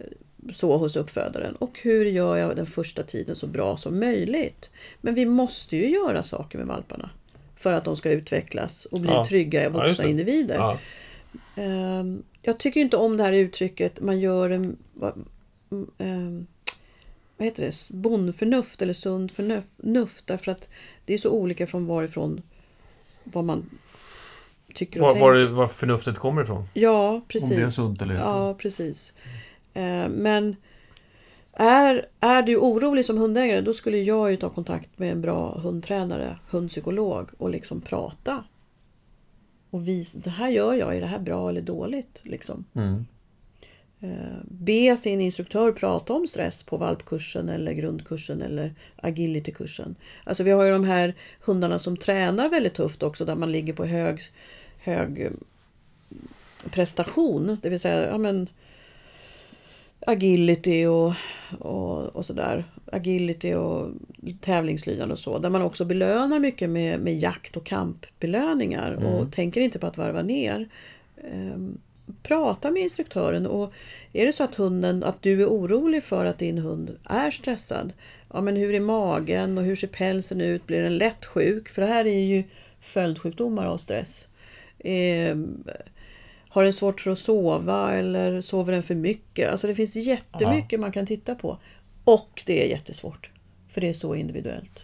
eh, 0.00 0.06
så 0.52 0.76
hos 0.76 0.96
uppfödaren? 0.96 1.56
Och 1.56 1.78
hur 1.82 2.04
gör 2.04 2.36
jag 2.36 2.56
den 2.56 2.66
första 2.66 3.02
tiden 3.02 3.34
så 3.36 3.46
bra 3.46 3.76
som 3.76 4.00
möjligt? 4.00 4.70
Men 5.00 5.14
vi 5.14 5.26
måste 5.26 5.76
ju 5.76 5.88
göra 5.90 6.22
saker 6.22 6.58
med 6.58 6.66
valparna 6.66 7.10
för 7.56 7.72
att 7.72 7.84
de 7.84 7.96
ska 7.96 8.10
utvecklas 8.10 8.84
och 8.84 9.00
bli 9.00 9.10
Ja. 9.10 9.26
trygga 9.26 9.62
Ja, 9.62 9.70
vuxna 9.70 10.04
det. 10.04 10.10
individer. 10.10 10.54
Ja. 10.54 10.78
Ehm, 11.56 12.22
jag 12.42 12.58
tycker 12.58 12.80
inte 12.80 12.96
om 12.96 13.16
det 13.16 13.22
här 13.22 13.32
uttrycket 13.32 14.00
man 14.00 14.20
gör 14.20 14.50
en... 14.50 14.76
Vad, 14.94 15.24
mm, 15.70 15.90
ehm, 15.98 16.46
vad 17.36 17.44
heter 17.46 17.64
det? 17.64 17.90
Bondförnuft 17.96 18.82
eller 18.82 18.92
sund 18.92 19.30
förnuft. 19.30 20.26
Därför 20.26 20.52
att 20.52 20.68
det 21.04 21.14
är 21.14 21.18
så 21.18 21.30
olika 21.30 21.66
från 21.66 21.86
varifrån 21.86 22.42
vad 23.24 23.44
man 23.44 23.70
tycker 24.74 25.00
och 25.00 25.04
Var, 25.04 25.10
tänker. 25.12 25.26
var, 25.26 25.34
det, 25.34 25.46
var 25.46 25.68
förnuftet 25.68 26.18
kommer 26.18 26.42
ifrån? 26.42 26.68
Ja, 26.74 27.20
precis. 27.28 27.50
Om 27.50 27.56
det 27.56 27.62
är 27.62 27.68
sunt 27.68 28.02
eller 28.02 28.14
inte. 28.14 28.26
Ja, 28.26 28.54
precis. 28.54 29.12
Eh, 29.74 30.08
Men 30.08 30.56
är, 31.52 32.06
är 32.20 32.42
du 32.42 32.56
orolig 32.56 33.04
som 33.04 33.18
hundägare 33.18 33.60
då 33.60 33.72
skulle 33.74 33.98
jag 33.98 34.30
ju 34.30 34.36
ta 34.36 34.50
kontakt 34.50 34.98
med 34.98 35.12
en 35.12 35.20
bra 35.20 35.58
hundtränare, 35.58 36.38
hundpsykolog 36.50 37.28
och 37.38 37.50
liksom 37.50 37.80
prata. 37.80 38.44
Och 39.74 39.88
visa, 39.88 40.18
det 40.18 40.30
här 40.30 40.48
gör 40.48 40.74
jag, 40.74 40.96
är 40.96 41.00
det 41.00 41.06
här 41.06 41.18
bra 41.18 41.48
eller 41.48 41.60
dåligt? 41.60 42.20
Liksom. 42.22 42.64
Mm. 42.74 43.06
eh, 44.00 44.38
be 44.44 44.96
sin 44.96 45.20
instruktör 45.20 45.72
prata 45.72 46.12
om 46.12 46.26
stress 46.26 46.62
på 46.62 46.76
valpkursen 46.76 47.48
eller 47.48 47.72
grundkursen 47.72 48.42
eller 48.42 48.74
agilitykursen. 48.96 49.96
Alltså 50.24 50.42
vi 50.42 50.50
har 50.50 50.64
ju 50.64 50.70
de 50.70 50.84
här 50.84 51.14
hundarna 51.40 51.78
som 51.78 51.96
tränar 51.96 52.48
väldigt 52.48 52.74
tufft 52.74 53.02
också 53.02 53.24
där 53.24 53.34
man 53.34 53.52
ligger 53.52 53.72
på 53.72 53.84
hög, 53.84 54.20
hög 54.78 55.20
eh, 55.20 55.30
prestation. 56.70 57.58
Det 57.62 57.68
vill 57.68 57.80
säga 57.80 58.08
ja, 58.08 58.18
men, 58.18 58.48
agility 60.06 60.86
och, 60.86 61.12
och, 61.58 62.16
och 62.16 62.24
sådär. 62.24 62.64
Agility 62.92 63.54
och 63.54 63.90
tävlingslydnad 64.40 65.10
och 65.10 65.18
så. 65.18 65.38
Där 65.38 65.50
man 65.50 65.62
också 65.62 65.84
belönar 65.84 66.38
mycket 66.38 66.70
med, 66.70 67.00
med 67.00 67.18
jakt 67.18 67.56
och 67.56 67.66
kampbelöningar 67.66 68.92
Mm. 68.92 69.06
och 69.06 69.32
tänker 69.32 69.60
inte 69.60 69.78
på 69.78 69.86
att 69.86 69.98
varva 69.98 70.22
ner. 70.22 70.68
Ehm, 71.32 71.78
prata 72.22 72.70
med 72.70 72.82
instruktören 72.82 73.46
och 73.46 73.72
är 74.12 74.26
det 74.26 74.32
så 74.32 74.44
att 74.44 74.54
hunden, 74.54 75.04
att 75.04 75.22
du 75.22 75.42
är 75.42 75.46
orolig 75.46 76.02
för 76.02 76.24
att 76.24 76.38
din 76.38 76.58
hund 76.58 76.96
är 77.04 77.30
stressad. 77.30 77.92
Ja 78.32 78.40
men 78.40 78.56
hur 78.56 78.74
är 78.74 78.80
magen 78.80 79.58
och 79.58 79.64
hur 79.64 79.76
ser 79.76 79.86
pälsen 79.86 80.40
ut? 80.40 80.66
Blir 80.66 80.82
den 80.82 80.98
lätt 80.98 81.24
sjuk? 81.24 81.68
För 81.68 81.82
det 81.82 81.88
här 81.88 82.06
är 82.06 82.20
ju 82.24 82.44
följdsjukdomar 82.80 83.66
av 83.66 83.76
stress. 83.76 84.28
Ehm, 84.78 85.64
har 86.54 86.64
den 86.64 86.72
svårt 86.72 87.00
för 87.00 87.10
att 87.10 87.18
sova 87.18 87.92
eller 87.92 88.40
sover 88.40 88.72
den 88.72 88.82
för 88.82 88.94
mycket? 88.94 89.50
Alltså 89.50 89.66
det 89.66 89.74
finns 89.74 89.96
jättemycket 89.96 90.80
man 90.80 90.92
kan 90.92 91.06
titta 91.06 91.34
på. 91.34 91.58
Och 92.04 92.42
det 92.46 92.64
är 92.64 92.68
jättesvårt. 92.68 93.30
För 93.68 93.80
det 93.80 93.88
är 93.88 93.92
så 93.92 94.14
individuellt. 94.14 94.82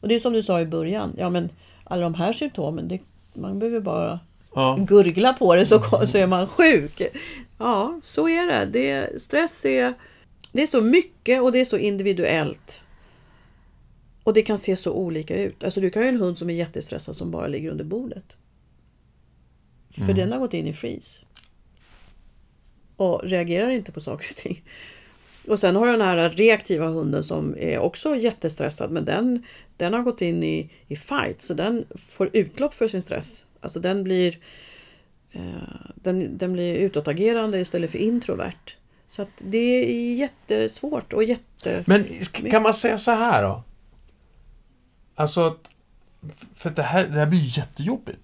Och 0.00 0.08
det 0.08 0.14
är 0.14 0.18
som 0.18 0.32
du 0.32 0.42
sa 0.42 0.60
i 0.60 0.66
början. 0.66 1.14
Ja 1.18 1.30
men 1.30 1.48
alla 1.84 2.02
de 2.02 2.14
här 2.14 2.32
symptomen, 2.32 2.88
det, 2.88 3.00
man 3.34 3.58
behöver 3.58 3.80
bara 3.80 4.20
Ja. 4.54 4.76
gurgla 4.88 5.32
på 5.32 5.54
det 5.54 5.66
så, 5.66 5.82
så 6.06 6.18
är 6.18 6.26
man 6.26 6.46
sjuk. 6.46 7.02
Ja, 7.58 8.00
så 8.02 8.28
är 8.28 8.46
det. 8.46 8.64
det. 8.64 9.22
Stress 9.22 9.64
är, 9.64 9.94
det 10.52 10.62
är 10.62 10.66
så 10.66 10.80
mycket 10.80 11.42
och 11.42 11.52
det 11.52 11.58
är 11.58 11.64
så 11.64 11.76
individuellt. 11.76 12.82
Och 14.22 14.34
det 14.34 14.42
kan 14.42 14.58
se 14.58 14.76
så 14.76 14.92
olika 14.92 15.42
ut. 15.42 15.64
Alltså 15.64 15.80
du 15.80 15.90
kan 15.90 16.02
ju 16.02 16.08
ha 16.08 16.14
en 16.14 16.20
hund 16.20 16.38
som 16.38 16.50
är 16.50 16.54
jättestressad 16.54 17.16
som 17.16 17.30
bara 17.30 17.46
ligger 17.46 17.70
under 17.70 17.84
bordet. 17.84 18.36
För 20.06 20.12
den 20.12 20.32
har 20.32 20.38
gått 20.38 20.54
in 20.54 20.66
i 20.66 20.72
freeze. 20.72 21.20
Och 22.96 23.20
reagerar 23.24 23.68
inte 23.70 23.92
på 23.92 24.00
saker 24.00 24.26
och 24.30 24.36
ting. 24.36 24.62
Och 25.48 25.60
sen 25.60 25.76
har 25.76 25.86
du 25.86 25.92
den 25.92 26.00
här 26.00 26.30
reaktiva 26.30 26.86
hunden 26.86 27.24
som 27.24 27.54
är 27.58 27.78
också 27.78 28.16
jättestressad 28.16 28.90
men 28.90 29.04
den, 29.04 29.42
den 29.76 29.92
har 29.92 30.02
gått 30.02 30.22
in 30.22 30.42
i, 30.42 30.70
i 30.88 30.96
fight 30.96 31.42
så 31.42 31.54
den 31.54 31.84
får 31.96 32.30
utlopp 32.32 32.74
för 32.74 32.88
sin 32.88 33.02
stress. 33.02 33.46
Alltså 33.60 33.80
den 33.80 34.04
blir, 34.04 34.38
eh, 35.32 35.40
den, 35.94 36.38
den 36.38 36.52
blir 36.52 36.74
utåtagerande 36.74 37.60
istället 37.60 37.90
för 37.90 37.98
introvert. 37.98 38.74
Så 39.08 39.22
att 39.22 39.28
det 39.44 39.58
är 39.58 40.14
jättesvårt 40.14 41.12
och 41.12 41.24
jätte... 41.24 41.84
Men 41.86 42.04
kan 42.50 42.62
man 42.62 42.74
säga 42.74 42.98
så 42.98 43.10
här 43.10 43.42
då? 43.42 43.62
Alltså, 45.14 45.40
att- 45.40 45.68
för 46.54 46.70
det 46.70 46.82
här, 46.82 47.06
det 47.06 47.18
här 47.18 47.26
blir 47.26 47.38
ju 47.40 47.60
jättejobbigt. 47.60 48.18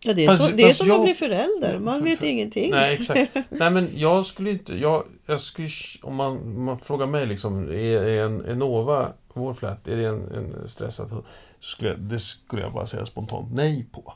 Ja, 0.00 0.12
det 0.12 0.24
är, 0.24 0.26
Fast- 0.26 0.50
så, 0.50 0.56
det 0.56 0.62
är 0.62 0.72
som 0.72 0.86
jag- 0.86 0.96
att 0.96 1.04
bli 1.04 1.14
förälder. 1.14 1.78
Man 1.78 1.98
för- 1.98 2.04
vet 2.04 2.18
för- 2.18 2.26
ingenting. 2.26 2.70
Nej, 2.70 2.94
exakt. 2.94 3.34
Nej, 3.50 3.70
men 3.70 3.88
jag 3.94 4.26
skulle 4.26 4.50
inte... 4.50 4.74
Jag, 4.74 5.04
jag 5.26 5.40
skulle, 5.40 5.68
om 6.02 6.14
man, 6.14 6.62
man 6.64 6.78
frågar 6.78 7.06
mig 7.06 7.26
liksom, 7.26 7.68
är, 7.68 7.74
är 8.04 8.24
en 8.26 8.44
Enova, 8.46 9.12
vår 9.32 9.54
flat, 9.54 9.88
är 9.88 9.96
det 9.96 10.04
en, 10.04 10.30
en 10.32 10.68
stressad 10.68 11.10
hund? 11.10 11.24
Skulle 11.60 11.94
det 11.94 12.18
skulle 12.18 12.62
jag 12.62 12.72
bara 12.72 12.86
säga 12.86 13.06
spontant 13.06 13.52
nej 13.54 13.86
på. 13.92 14.12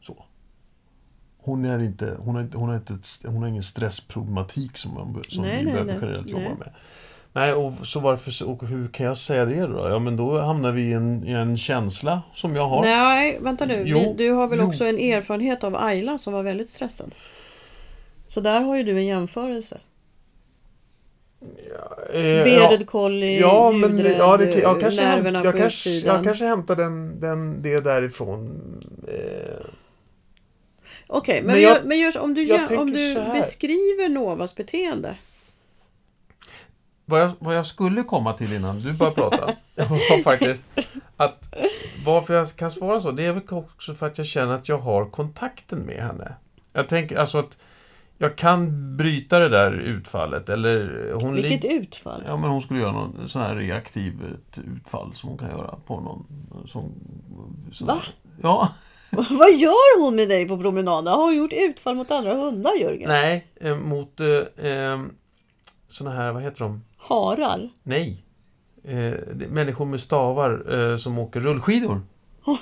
Så. 0.00 0.24
Hon, 1.38 1.64
är 1.64 1.78
inte, 1.78 2.16
hon, 2.20 2.34
har 2.34 2.48
hon, 2.54 2.68
har 2.68 2.76
inte, 2.76 2.98
hon 3.28 3.42
har 3.42 3.48
ingen 3.48 3.62
stressproblematik 3.62 4.76
som, 4.76 4.94
man, 4.94 5.22
som 5.28 5.42
Nej, 5.42 5.58
vi 5.58 5.64
nej, 5.64 5.72
behöver 5.72 5.92
nej. 5.92 5.98
generellt 6.02 6.28
jobba 6.28 6.42
Nej. 6.44 6.56
med. 6.58 6.72
Nej, 7.34 7.52
och 7.52 7.72
så 7.86 8.00
varför, 8.00 8.48
och 8.48 8.66
hur 8.66 8.88
kan 8.88 9.06
jag 9.06 9.16
säga 9.18 9.44
det 9.44 9.66
då? 9.66 9.88
Ja, 9.88 9.98
men 9.98 10.16
då 10.16 10.38
hamnar 10.38 10.72
vi 10.72 10.82
i 10.82 10.92
en, 10.92 11.24
i 11.26 11.32
en 11.32 11.56
känsla 11.56 12.22
som 12.34 12.56
jag 12.56 12.66
har. 12.68 12.82
Nej, 12.82 13.38
vänta 13.40 13.64
nu. 13.66 13.82
Jo, 13.86 13.98
Vi- 13.98 14.24
du 14.24 14.30
har 14.32 14.48
väl 14.48 14.58
jo. 14.58 14.66
också 14.66 14.84
en 14.84 14.98
erfarenhet 14.98 15.64
av 15.64 15.76
Ayla 15.76 16.18
som 16.18 16.32
var 16.32 16.42
väldigt 16.42 16.68
stressad? 16.68 17.14
Så 18.28 18.40
där 18.40 18.60
har 18.60 18.76
ju 18.76 18.82
du 18.82 18.92
en 18.98 19.06
jämförelse. 19.06 19.80
Eh, 22.12 22.20
ja. 22.20 22.44
Bearded 22.44 22.86
collie, 22.86 23.40
Ja, 23.40 23.72
men 23.72 23.96
ljudrädd, 23.98 24.16
ja, 24.18 24.36
det, 24.36 24.58
jag, 24.58 24.80
kanske 24.80 25.02
nerverna 25.04 25.44
jag, 25.44 25.52
på 25.54 25.60
kanske, 25.60 25.90
utsidan. 25.90 26.14
jag 26.16 26.24
kanske 26.24 26.44
hämtar 26.44 26.76
den, 26.76 27.20
den, 27.20 27.62
det 27.62 27.80
därifrån. 27.80 28.60
Eh, 29.08 29.66
Okej, 31.06 31.36
men, 31.36 31.46
Men 31.46 31.54
vi 31.56 31.62
jag- 31.62 31.78
men 31.84 31.98
gör, 31.98 32.10
så- 32.10 32.20
om 32.20 32.34
du, 32.34 32.76
om 32.76 32.92
du 32.92 33.14
beskriver 33.14 34.08
Novas 34.08 34.56
beteende. 34.56 35.16
Vad, 37.04 37.20
jag, 37.20 37.32
vad 37.38 37.56
jag 37.56 37.66
skulle 37.66 38.02
komma 38.02 38.32
till 38.32 38.52
innan 38.52 38.80
du 38.80 38.92
började 38.92 39.14
prata 39.14 39.46
var 39.76 40.22
faktiskt 40.22 40.64
att 41.16 41.54
varför 42.06 42.34
jag 42.34 42.56
kan 42.56 42.70
svara 42.70 43.00
så, 43.00 43.10
det 43.10 43.26
är 43.26 43.32
väl 43.32 43.42
också 43.48 43.94
för 43.94 44.06
att 44.06 44.18
jag 44.18 44.26
känner 44.26 44.54
att 44.54 44.68
jag 44.68 44.78
har 44.78 45.06
kontakten 45.06 45.78
med 45.78 46.02
henne. 46.02 46.34
Jag 46.72 46.88
tänker 46.88 47.16
alltså 47.16 47.38
att 47.38 47.56
jag 48.18 48.36
kan 48.36 48.96
bryta 48.96 49.38
det 49.38 49.48
där 49.48 49.72
utfallet 49.72 50.48
eller 50.48 51.10
hon 51.14 51.34
Vilket 51.34 51.64
utfall! 51.64 52.22
Ja, 52.26 52.36
men 52.36 52.50
hon 52.50 52.62
skulle 52.62 52.80
göra 52.80 52.92
någon 52.92 53.28
sån 53.28 53.42
här 53.42 53.56
reaktivt 53.56 54.58
utfall 54.76 55.14
som 55.14 55.28
hon 55.28 55.38
kan 55.38 55.50
göra 55.50 55.78
på 55.86 56.00
någon 56.00 56.26
som... 56.66 56.92
som 57.72 57.86
Va? 57.86 58.02
Ja. 58.42 58.68
Vad 59.10 59.54
gör 59.54 60.00
hon 60.00 60.16
med 60.16 60.28
dig 60.28 60.48
på 60.48 60.58
promenaden? 60.58 61.06
Har 61.06 61.22
hon 61.22 61.36
gjort 61.36 61.52
utfall 61.52 61.94
mot 61.94 62.10
andra 62.10 62.34
hundar, 62.34 62.72
Jörgen? 62.80 63.08
Nej, 63.08 63.46
eh, 63.60 63.76
mot 63.76 64.20
eh, 64.20 64.70
eh, 64.70 65.00
såna 65.92 66.10
här, 66.10 66.32
vad 66.32 66.42
heter 66.42 66.60
de? 66.60 66.84
Harar? 66.98 67.68
Nej. 67.82 68.24
Eh, 68.84 68.94
det 69.34 69.48
människor 69.50 69.86
med 69.86 70.00
stavar 70.00 70.74
eh, 70.90 70.96
som 70.96 71.18
åker 71.18 71.40
rullskidor. 71.40 72.00
Har 72.42 72.58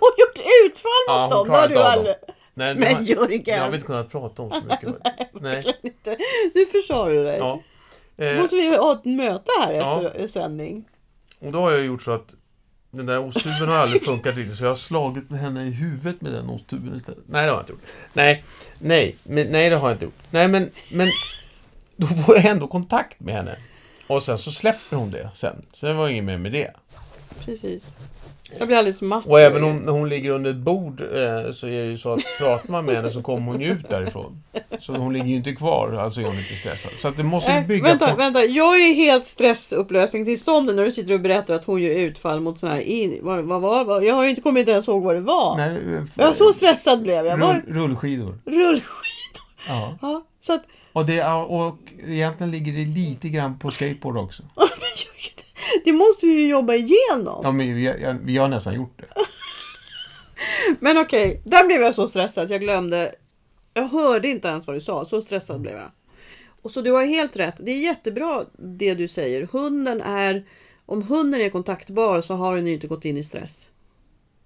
hon 0.00 0.12
gjort 0.18 0.46
utfall 0.66 0.90
mot 1.08 1.08
Ja, 1.08 1.28
hon 1.30 1.30
dem? 1.30 1.46
Det 1.48 1.52
har 1.60 1.68
du 1.68 1.78
aldrig... 1.78 2.14
Nej, 2.54 2.74
det 2.74 2.80
Men 2.80 2.94
har- 2.96 3.02
Jörgen! 3.02 3.42
Jag 3.46 3.60
har 3.60 3.74
inte 3.74 3.86
kunnat 3.86 4.10
prata 4.10 4.42
om 4.42 4.50
så 4.50 4.60
mycket. 4.60 4.94
Nej. 5.40 5.78
Inte. 5.82 6.16
Nu 6.54 6.66
försade 6.66 7.12
du 7.12 7.24
dig. 7.24 7.38
Ja. 7.38 7.62
Eh, 8.16 8.40
Måste 8.40 8.56
vi 8.56 8.76
ha 8.76 8.92
ett 8.92 9.04
möte 9.04 9.50
här 9.60 9.72
Ja. 9.72 10.02
efter 10.06 10.26
sändning? 10.26 10.84
och 11.40 11.52
då 11.52 11.58
har 11.60 11.70
jag 11.70 11.84
gjort 11.84 12.02
så 12.02 12.10
att 12.12 12.34
den 12.90 13.06
där 13.06 13.18
osttuben 13.26 13.68
har 13.68 13.76
aldrig 13.76 14.04
funkat 14.04 14.36
riktigt 14.36 14.56
så 14.56 14.64
jag 14.64 14.70
har 14.70 14.76
slagit 14.76 15.30
med 15.30 15.40
henne 15.40 15.64
i 15.66 15.70
huvudet 15.70 16.20
med 16.20 16.32
den 16.32 16.48
osttuben 16.50 16.96
istället. 16.96 17.24
Nej, 17.26 17.44
det 17.46 17.50
har 17.50 17.56
jag 17.56 17.62
inte 17.62 17.72
gjort. 17.72 17.92
Nej, 18.12 18.44
nej, 18.78 19.16
men, 19.22 19.46
nej 19.46 19.70
det 19.70 19.76
har 19.76 19.88
jag 19.88 19.94
inte 19.94 20.04
gjort. 20.04 20.14
Nej, 20.30 20.48
men, 20.48 20.70
men 20.92 21.08
då 21.98 22.06
får 22.06 22.36
jag 22.36 22.44
ändå 22.44 22.66
kontakt 22.66 23.20
med 23.20 23.34
henne. 23.34 23.56
Och 24.06 24.22
sen 24.22 24.38
så 24.38 24.50
släpper 24.50 24.96
hon 24.96 25.10
det 25.10 25.30
sen. 25.34 25.56
Sen 25.74 25.96
var 25.96 26.06
det 26.06 26.12
inget 26.12 26.24
mer 26.24 26.38
med 26.38 26.52
det. 26.52 26.70
Precis. 27.44 27.86
Jag 28.58 28.66
blir 28.66 28.76
alldeles 28.78 29.02
matt. 29.02 29.26
Och 29.26 29.40
även 29.40 29.64
om 29.64 29.76
när 29.76 29.92
hon 29.92 30.08
ligger 30.08 30.30
under 30.30 30.50
ett 30.50 30.56
bord 30.56 31.00
eh, 31.00 31.52
så 31.52 31.66
är 31.66 31.82
det 31.82 31.88
ju 31.90 31.98
så 31.98 32.12
att 32.12 32.20
pratar 32.38 32.70
man 32.72 32.84
med 32.84 32.96
henne 32.96 33.10
så 33.10 33.22
kommer 33.22 33.52
hon 33.52 33.60
ju 33.60 33.72
ut 33.72 33.90
därifrån. 33.90 34.42
Så 34.80 34.92
hon 34.92 35.12
ligger 35.12 35.26
ju 35.26 35.34
inte 35.34 35.52
kvar, 35.52 35.92
alltså 35.92 36.20
är 36.20 36.24
hon 36.24 36.38
inte 36.38 36.54
stressad. 36.54 36.92
Så 36.96 37.08
att 37.08 37.16
det 37.16 37.22
måste 37.22 37.52
ju 37.52 37.58
Äh, 37.58 37.66
bygga 37.66 37.84
vänta, 37.84 38.10
på... 38.10 38.16
vänta. 38.16 38.44
Jag 38.44 38.80
är 38.80 38.94
helt 38.94 39.26
stressupplösningstillstånd 39.26 40.76
när 40.76 40.84
du 40.84 40.92
sitter 40.92 41.14
och 41.14 41.20
berättar 41.20 41.54
att 41.54 41.64
hon 41.64 41.82
gör 41.82 41.90
utfall 41.90 42.40
mot 42.40 42.58
sån 42.58 42.68
här... 42.70 42.80
In... 42.80 43.18
Vad, 43.22 43.44
vad, 43.44 43.60
vad, 43.60 43.86
vad? 43.86 44.04
Jag 44.04 44.14
har 44.14 44.24
ju 44.24 44.30
inte 44.30 44.42
kommit 44.42 44.68
ens 44.68 44.88
ihåg 44.88 45.02
vad 45.02 45.14
det 45.14 45.20
var. 45.20 45.56
Nej, 45.56 45.94
eh, 45.94 46.02
Ja, 46.14 46.32
så 46.32 46.52
stressad 46.52 47.02
blev 47.02 47.26
jag. 47.26 47.36
Var... 47.38 47.54
rull, 47.54 47.62
rullskidor. 47.76 48.38
Rullskidor. 48.44 49.44
Ja. 49.68 49.94
Ja, 50.02 50.24
så 50.40 50.52
att... 50.54 50.62
Och, 50.98 51.06
det, 51.06 51.14
ja, 51.14 51.44
och 51.44 51.78
egentligen 52.06 52.50
ligger 52.50 52.72
det 52.72 52.84
lite 52.84 53.28
grann 53.28 53.58
på 53.58 53.70
skateboard 53.70 54.16
också. 54.16 54.42
Det 55.84 55.92
måste 55.92 56.26
vi 56.26 56.32
ju 56.32 56.48
jobba 56.48 56.74
igenom. 56.74 57.40
Ja, 57.42 57.52
men 57.52 57.74
vi, 57.74 57.94
vi 58.22 58.36
har 58.36 58.48
nästan 58.48 58.74
gjort 58.74 58.98
det. 58.98 59.06
Men 60.80 60.98
okej, 60.98 61.42
där 61.44 61.66
blev 61.66 61.82
jag 61.82 61.94
så 61.94 62.08
stressad 62.08 62.48
så 62.48 62.54
jag 62.54 62.60
glömde. 62.60 63.14
Jag 63.74 63.88
hörde 63.88 64.28
inte 64.28 64.48
ens 64.48 64.66
vad 64.66 64.76
du 64.76 64.80
sa, 64.80 65.04
så 65.04 65.20
stressad 65.20 65.60
blev 65.60 65.74
jag. 65.74 65.90
Och 66.62 66.70
så 66.70 66.80
du 66.80 66.92
har 66.92 67.04
helt 67.04 67.36
rätt. 67.36 67.54
Det 67.58 67.70
är 67.70 67.82
jättebra 67.82 68.44
det 68.58 68.94
du 68.94 69.08
säger. 69.08 69.48
Hunden 69.52 70.00
är... 70.00 70.46
Om 70.86 71.02
hunden 71.02 71.40
är 71.40 71.50
kontaktbar 71.50 72.20
så 72.20 72.34
har 72.34 72.56
den 72.56 72.66
ju 72.66 72.72
inte 72.72 72.86
gått 72.86 73.04
in 73.04 73.16
i 73.16 73.22
stress. 73.22 73.70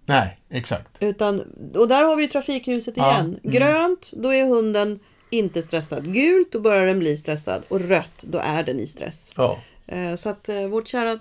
Nej, 0.07 0.41
exakt. 0.51 0.89
Utan, 1.01 1.41
och 1.75 1.89
där 1.89 2.03
har 2.03 2.17
vi 2.17 2.23
ju 2.23 2.29
trafikljuset 2.29 2.97
Ja, 2.97 3.13
igen. 3.13 3.27
mm. 3.27 3.41
Grönt, 3.43 4.13
då 4.17 4.35
är 4.35 4.45
hunden 4.45 5.01
inte 5.33 5.63
stressad. 5.63 6.13
Gult, 6.13 6.53
då 6.53 6.61
börjar 6.61 6.87
den 6.87 6.99
bli 6.99 7.17
stressad. 7.17 7.63
Och 7.69 7.81
rött, 7.81 8.23
då 8.23 8.39
är 8.39 8.63
den 8.63 8.81
i 8.81 8.87
stress. 8.87 9.33
Ja. 9.37 9.59
Eh, 9.87 10.15
Så 10.15 10.29
att 10.29 10.49
eh, 10.49 10.67
vårt 10.67 10.89
kära, 10.89 11.19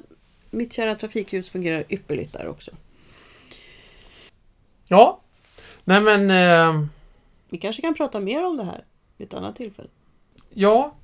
mitt 0.49 0.73
kära 0.73 0.95
trafikljus 0.95 1.49
fungerar 1.49 1.83
ypperligt 1.89 2.33
där 2.33 2.47
också. 2.47 2.71
Ja. 4.87 5.21
Nej 5.83 6.01
men... 6.01 6.31
Eh, 6.31 6.85
Vi 7.49 7.57
kanske 7.57 7.81
kan 7.81 7.93
prata 7.95 8.19
mer 8.19 8.45
om 8.45 8.57
det 8.57 8.63
här 8.63 8.83
vid 9.17 9.27
ett 9.27 9.33
annat 9.33 9.55
tillfälle. 9.55 9.89
Ja. 10.53 10.95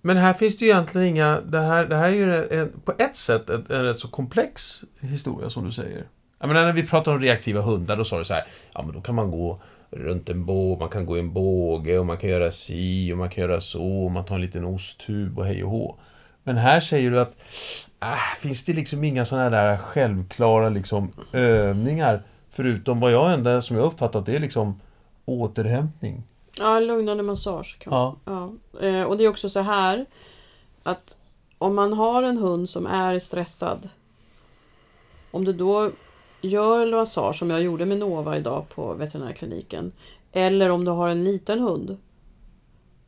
Men 0.00 0.16
här 0.16 0.34
finns 0.34 0.58
det 0.58 0.64
ju 0.64 0.70
egentligen 0.70 1.06
inga... 1.06 1.40
Det 1.40 1.60
här, 1.60 1.86
det 1.86 1.96
här 1.96 2.08
är 2.08 2.14
ju 2.14 2.34
en, 2.60 2.80
på 2.84 2.92
ett 2.98 3.16
sätt 3.16 3.50
en, 3.50 3.66
en 3.70 3.84
rätt 3.84 4.00
så 4.00 4.08
komplex 4.08 4.84
historia 5.00 5.50
som 5.50 5.64
du 5.64 5.72
säger. 5.72 6.08
Jag 6.38 6.48
menar 6.48 6.66
när 6.66 6.72
vi 6.72 6.86
pratar 6.86 7.12
om 7.12 7.20
reaktiva 7.20 7.60
hundar, 7.60 7.96
då 7.96 8.04
sa 8.04 8.18
du 8.18 8.24
så 8.24 8.34
här, 8.34 8.46
ja 8.72 8.82
men 8.82 8.94
då 8.94 9.00
kan 9.00 9.14
man 9.14 9.30
gå 9.30 9.60
runt 9.90 10.28
en 10.28 10.44
båge, 10.44 10.78
man 10.78 10.88
kan 10.88 11.06
gå 11.06 11.16
i 11.16 11.20
en 11.20 11.32
båge 11.32 11.98
och 11.98 12.06
man 12.06 12.18
kan 12.18 12.30
göra 12.30 12.52
si 12.52 13.12
och 13.12 13.18
man 13.18 13.30
kan 13.30 13.42
göra 13.42 13.60
så 13.60 14.04
och 14.04 14.10
man 14.10 14.24
tar 14.24 14.34
en 14.34 14.40
liten 14.40 14.64
osttub 14.64 15.38
och 15.38 15.44
hej 15.44 15.64
och 15.64 15.70
hå. 15.70 15.96
Men 16.42 16.56
här 16.56 16.80
säger 16.80 17.10
du 17.10 17.20
att 17.20 17.36
äh, 18.02 18.36
finns 18.38 18.64
det 18.64 18.72
liksom 18.72 19.04
inga 19.04 19.24
sådana 19.24 19.50
där 19.50 19.76
självklara 19.76 20.68
liksom, 20.68 21.12
övningar 21.32 22.22
förutom 22.50 23.00
vad 23.00 23.12
jag 23.12 23.32
enda 23.32 23.62
som 23.62 23.76
jag 23.76 23.84
uppfattat 23.86 24.26
det 24.26 24.36
är 24.36 24.40
liksom 24.40 24.80
återhämtning. 25.24 26.22
Ja, 26.58 26.80
lugnande 26.80 27.22
massage. 27.22 27.76
Kan 27.78 27.90
man. 27.90 28.18
Ja. 28.24 28.52
Ja. 28.80 28.86
Eh, 28.86 29.02
och 29.02 29.16
det 29.18 29.24
är 29.24 29.28
också 29.28 29.48
så 29.48 29.60
här 29.60 30.06
att 30.82 31.16
om 31.58 31.74
man 31.74 31.92
har 31.92 32.22
en 32.22 32.36
hund 32.36 32.68
som 32.68 32.86
är 32.86 33.18
stressad. 33.18 33.88
Om 35.30 35.44
du 35.44 35.52
då 35.52 35.90
gör 36.40 36.82
en 36.82 36.90
massage 36.90 37.36
som 37.36 37.50
jag 37.50 37.62
gjorde 37.62 37.86
med 37.86 37.98
Nova 37.98 38.36
idag 38.36 38.68
på 38.68 38.94
veterinärkliniken. 38.94 39.92
Eller 40.32 40.70
om 40.70 40.84
du 40.84 40.90
har 40.90 41.08
en 41.08 41.24
liten 41.24 41.60
hund. 41.60 41.96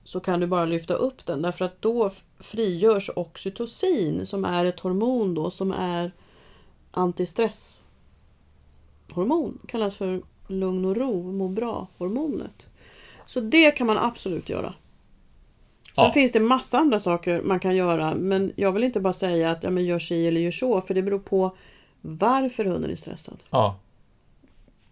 Så 0.04 0.20
kan 0.20 0.40
du 0.40 0.46
bara 0.46 0.64
lyfta 0.64 0.94
upp 0.94 1.26
den 1.26 1.42
därför 1.42 1.64
att 1.64 1.82
då 1.82 2.10
frigörs 2.38 3.10
oxytocin 3.16 4.26
som 4.26 4.44
är 4.44 4.64
ett 4.64 4.80
hormon 4.80 5.34
då 5.34 5.50
som 5.50 5.72
är 5.72 6.12
antistresshormon. 6.90 9.58
Kallas 9.68 9.96
för 9.96 10.22
lugn 10.48 10.84
och 10.84 10.96
ro, 10.96 11.32
må 11.32 11.48
bra-hormonet. 11.48 12.66
Så 13.26 13.40
det 13.40 13.70
kan 13.70 13.86
man 13.86 13.98
absolut 13.98 14.48
göra. 14.48 14.74
Sen 15.94 16.04
Ja. 16.04 16.12
finns 16.12 16.32
det 16.32 16.40
massa 16.40 16.78
andra 16.78 16.98
saker 16.98 17.42
man 17.42 17.60
kan 17.60 17.76
göra 17.76 18.14
men 18.14 18.52
jag 18.56 18.72
vill 18.72 18.84
inte 18.84 19.00
bara 19.00 19.12
säga 19.12 19.50
att 19.50 19.62
ja, 19.62 19.70
men 19.70 19.84
gör 19.84 19.98
si 19.98 20.26
eller 20.26 20.40
gör 20.40 20.50
så 20.50 20.80
för 20.80 20.94
det 20.94 21.02
beror 21.02 21.18
på 21.18 21.56
varför 22.00 22.64
hunden 22.64 22.90
är 22.90 22.94
stressad. 22.94 23.38
Ja. 23.50 23.76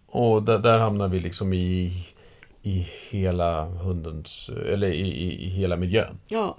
Och 0.07 0.43
där, 0.43 0.59
där 0.59 0.79
hamnar 0.79 1.09
vi 1.09 1.21
liksom 1.21 1.53
i, 1.53 2.07
i 2.63 2.89
hela 3.11 3.65
hundens, 3.65 4.49
eller 4.49 4.89
i, 4.89 5.01
i, 5.01 5.45
i 5.47 5.49
hela 5.49 5.77
miljön. 5.77 6.19
Ja, 6.29 6.57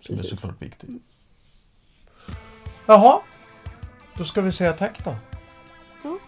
Som 0.00 0.16
Precis. 0.16 0.32
är 0.32 0.36
såklart 0.36 0.62
viktig. 0.62 0.88
Jaha. 2.86 3.20
Då 4.16 4.24
ska 4.24 4.40
vi 4.40 4.52
säga 4.52 4.72
tack 4.72 5.04
då. 5.04 5.14
Ja. 6.04 6.18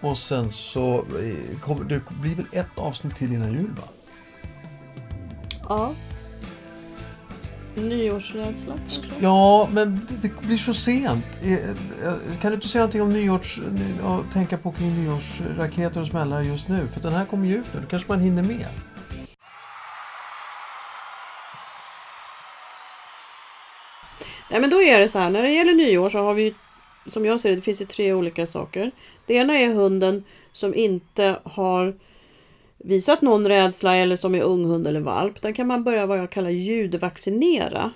Och 0.00 0.18
sen 0.18 0.52
så 0.52 0.94
eh, 0.98 1.58
kommer 1.60 1.84
det 1.84 2.02
blir 2.20 2.34
väl 2.34 2.46
ett 2.52 2.78
avsnitt 2.78 3.16
till 3.16 3.32
innan 3.32 3.52
jul 3.52 3.70
va? 3.70 3.88
ja. 5.68 5.94
Nyårsrädsla 7.76 8.74
kanske? 8.78 9.06
Ja, 9.20 9.68
men 9.72 10.00
det 10.22 10.40
blir 10.42 10.56
så 10.56 10.74
sent. 10.74 11.24
Eh, 11.42 11.52
eh, 11.52 12.38
Kan 12.40 12.50
du 12.50 12.54
inte 12.54 12.68
säga 12.68 12.82
någonting 12.82 13.02
om 13.02 13.12
nyårs... 13.12 13.60
tänka 14.32 14.58
på 14.58 14.72
kring 14.72 15.04
nyårsraketer 15.04 16.00
och 16.00 16.06
smällare 16.06 16.44
just 16.44 16.68
nu? 16.68 16.88
För 16.94 17.00
den 17.00 17.12
här 17.12 17.24
kommer 17.24 17.46
ju 17.46 17.54
ut 17.54 17.66
nu. 17.74 17.80
Då 17.80 17.86
kanske 17.86 18.08
man 18.08 18.20
hinner 18.20 18.42
med. 18.42 18.66
Nej 24.50 24.60
men 24.60 24.70
då 24.70 24.82
är 24.82 25.00
det 25.00 25.08
så 25.08 25.18
här, 25.18 25.30
när 25.30 25.42
det 25.42 25.50
gäller 25.50 25.74
nyår 25.74 26.08
så 26.08 26.18
har 26.18 26.34
vi 26.34 26.54
som 27.06 27.26
jag 27.26 27.40
ser 27.40 27.50
det, 27.50 27.56
det 27.56 27.62
finns 27.62 27.78
det 27.78 27.86
tre 27.86 28.12
olika 28.12 28.46
saker. 28.46 28.90
Det 29.26 29.34
ena 29.34 29.58
är 29.58 29.68
hunden 29.68 30.24
som 30.52 30.74
inte 30.74 31.40
har 31.44 31.94
visat 32.86 33.22
någon 33.22 33.48
rädsla 33.48 33.96
eller 33.96 34.16
som 34.16 34.34
är 34.34 34.42
ung 34.42 34.64
hund 34.64 34.86
eller 34.86 35.00
valp. 35.00 35.42
Den 35.42 35.54
kan 35.54 35.66
man 35.66 35.84
börja 35.84 36.06
vad 36.06 36.18
jag 36.18 36.30
kallar 36.30 36.50
ljudvaccinera. 36.50 37.92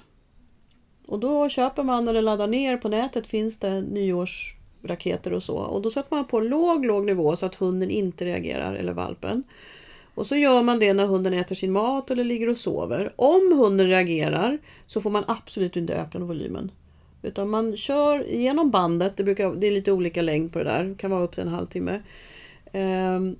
Och 1.06 1.18
då 1.18 1.48
köper 1.48 1.82
man 1.82 2.08
eller 2.08 2.22
laddar 2.22 2.46
ner 2.46 2.76
på 2.76 2.88
nätet 2.88 3.26
finns 3.26 3.58
det 3.58 3.80
nyårsraketer 3.80 5.32
och 5.32 5.42
så. 5.42 5.56
Och 5.56 5.82
då 5.82 5.90
sätter 5.90 6.16
man 6.16 6.24
på 6.24 6.40
låg, 6.40 6.84
låg 6.86 7.04
nivå 7.04 7.36
så 7.36 7.46
att 7.46 7.54
hunden 7.54 7.90
inte 7.90 8.24
reagerar 8.24 8.74
eller 8.74 8.92
valpen. 8.92 9.42
Och 10.14 10.26
så 10.26 10.36
gör 10.36 10.62
man 10.62 10.78
det 10.78 10.92
när 10.92 11.06
hunden 11.06 11.34
äter 11.34 11.54
sin 11.54 11.72
mat 11.72 12.10
eller 12.10 12.24
ligger 12.24 12.48
och 12.48 12.58
sover. 12.58 13.12
Om 13.16 13.52
hunden 13.58 13.88
reagerar 13.88 14.58
så 14.86 15.00
får 15.00 15.10
man 15.10 15.24
absolut 15.28 15.76
inte 15.76 15.94
öka 15.94 16.18
volymen. 16.18 16.70
Utan 17.22 17.50
man 17.50 17.76
kör 17.76 18.30
igenom 18.30 18.70
bandet, 18.70 19.16
det, 19.16 19.24
brukar, 19.24 19.54
det 19.54 19.66
är 19.66 19.70
lite 19.70 19.92
olika 19.92 20.22
längd 20.22 20.52
på 20.52 20.58
det 20.58 20.64
där, 20.64 20.84
det 20.84 20.94
kan 20.94 21.10
vara 21.10 21.22
upp 21.22 21.32
till 21.32 21.42
en 21.42 21.48
halvtimme. 21.48 22.02
Ehm, 22.72 23.36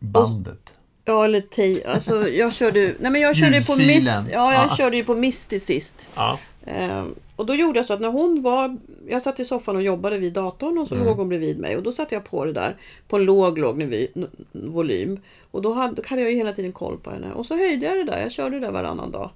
Bandet. 0.00 0.74
ja, 1.04 1.24
eller 1.24 1.40
tio, 1.40 1.90
alltså 1.90 2.28
jag 2.28 2.52
körde, 2.52 2.94
nej 3.00 3.10
men 3.10 3.20
jag 3.20 3.36
körde 3.36 3.56
ju 3.58 3.62
på. 3.64 3.76
Mist, 3.76 4.10
ja, 4.32 4.52
jag 4.52 4.64
Ja. 4.70 4.76
körde 4.76 4.96
ju 4.96 5.04
på 5.04 5.14
Misty 5.14 5.58
sist. 5.58 6.10
Ja. 6.16 6.38
Ehm, 6.66 7.14
och 7.36 7.46
då 7.46 7.54
gjorde 7.54 7.78
jag 7.78 7.86
så 7.86 7.92
att 7.92 8.00
när 8.00 8.08
hon 8.08 8.42
var... 8.42 8.76
Jag 9.08 9.22
satt 9.22 9.40
i 9.40 9.44
soffan 9.44 9.76
och 9.76 9.82
jobbade 9.82 10.18
vid 10.18 10.32
datorn 10.32 10.78
och 10.78 10.88
så 10.88 10.94
Mm. 10.94 11.06
låg 11.06 11.16
hon 11.16 11.28
bredvid 11.28 11.58
mig. 11.58 11.76
Och 11.76 11.82
då 11.82 11.92
satte 11.92 12.14
jag 12.14 12.24
på 12.24 12.44
det 12.44 12.52
där 12.52 12.76
på 13.08 13.16
en 13.16 13.24
låg, 13.24 13.58
låg 13.58 13.76
nivå, 13.78 14.06
n- 14.16 14.28
volym. 14.52 15.20
Och 15.50 15.62
då 15.62 15.72
hade, 15.72 15.94
då 15.94 16.02
hade 16.06 16.22
jag 16.22 16.30
ju 16.30 16.36
hela 16.36 16.52
tiden 16.52 16.72
koll 16.72 16.98
på 16.98 17.10
henne. 17.10 17.32
Och 17.32 17.46
så 17.46 17.56
höjde 17.56 17.86
jag 17.86 17.96
det 17.96 18.04
där. 18.12 18.20
Jag 18.20 18.32
körde 18.32 18.58
det 18.58 18.66
där 18.66 18.72
varannan 18.72 19.10
dag. 19.10 19.30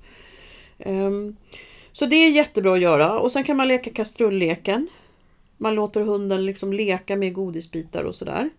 Ehm, 0.79 1.37
så 1.93 2.07
det 2.07 2.17
är 2.17 2.31
jättebra 2.31 2.73
att 2.75 2.81
göra. 2.81 3.19
Och 3.19 3.33
sen 3.33 3.45
kan 3.45 3.57
man 3.57 3.69
leka 3.69 3.91
kastrulleken. 3.91 4.89
Man 5.57 5.75
låter 5.75 6.01
hunden 6.01 6.47
liksom 6.47 6.73
leka 6.73 7.17
med 7.17 7.35
godisbitar 7.35 8.05
och 8.05 8.15
sådär. 8.15 8.51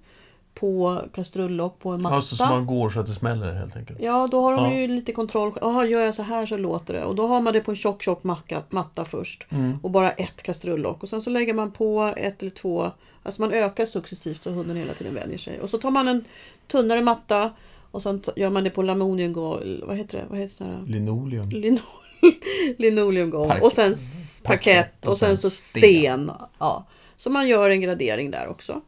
På 0.60 1.02
kastrullock 1.14 1.80
på 1.80 1.90
en 1.90 2.02
matta. 2.02 2.16
Alltså 2.16 2.36
så 2.36 2.46
man 2.46 2.66
går 2.66 2.90
så 2.90 3.00
att 3.00 3.06
det 3.06 3.12
smäller 3.12 3.54
helt 3.54 3.76
enkelt. 3.76 4.00
Ja, 4.02 4.28
då 4.32 4.42
har 4.42 4.56
de 4.56 4.66
Ja. 4.66 4.74
ju 4.78 4.88
lite 4.88 5.12
kontroll. 5.12 5.52
Jaha, 5.62 5.86
gör 5.86 6.02
jag 6.06 6.16
så 6.16 6.24
här 6.24 6.46
så 6.46 6.58
låter 6.58 6.94
det. 6.94 7.04
Och 7.04 7.16
då 7.16 7.28
har 7.28 7.42
man 7.42 7.54
det 7.54 7.60
på 7.62 7.72
en 7.72 7.76
tjock, 7.78 8.04
tjock 8.04 8.24
macka, 8.24 8.62
matta 8.70 9.06
först. 9.06 9.48
Mm. 9.52 9.78
Och 9.84 9.92
bara 9.92 10.12
ett 10.12 10.44
kastrullock. 10.44 11.04
Och 11.04 11.10
sen 11.10 11.22
så 11.22 11.30
lägger 11.30 11.54
man 11.54 11.72
på 11.72 12.14
ett 12.18 12.42
eller 12.42 12.52
två. 12.52 12.92
Alltså 13.24 13.42
man 13.42 13.52
ökar 13.52 13.86
successivt 13.86 14.44
så 14.44 14.52
hunden 14.52 14.78
hela 14.78 14.94
tiden 14.94 15.14
vänjer 15.14 15.38
sig. 15.38 15.60
Och 15.60 15.70
så 15.70 15.78
tar 15.78 15.92
man 15.92 16.08
en 16.08 16.26
tunnare 16.68 17.02
matta. 17.02 17.52
Och 17.92 18.02
sen 18.02 18.22
gör 18.36 18.50
man 18.50 18.64
det 18.64 18.70
på 18.70 18.82
lamoniumgolv. 18.82 19.84
Vad 19.88 19.98
heter 19.98 20.18
det? 20.18 20.26
Vad 20.30 20.40
heter 20.40 20.66
det? 20.86 20.92
Linoleum. 20.92 21.50
Lino- 21.50 21.80
Linoleumgolv. 22.78 23.50
Park- 23.50 23.64
och 23.64 23.72
sen 23.72 23.86
parkett. 23.86 24.44
parkett 24.44 25.06
och 25.06 25.12
Och 25.12 25.18
sen 25.18 25.28
sen 25.28 25.38
så 25.38 25.50
sten. 25.50 25.82
sten. 25.82 26.32
Ja. 26.60 26.86
Så 27.16 27.30
man 27.30 27.48
gör 27.48 27.70
en 27.70 27.82
gradering 27.82 28.32
där 28.32 28.48
också. 28.48 28.82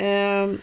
Ehm, 0.00 0.58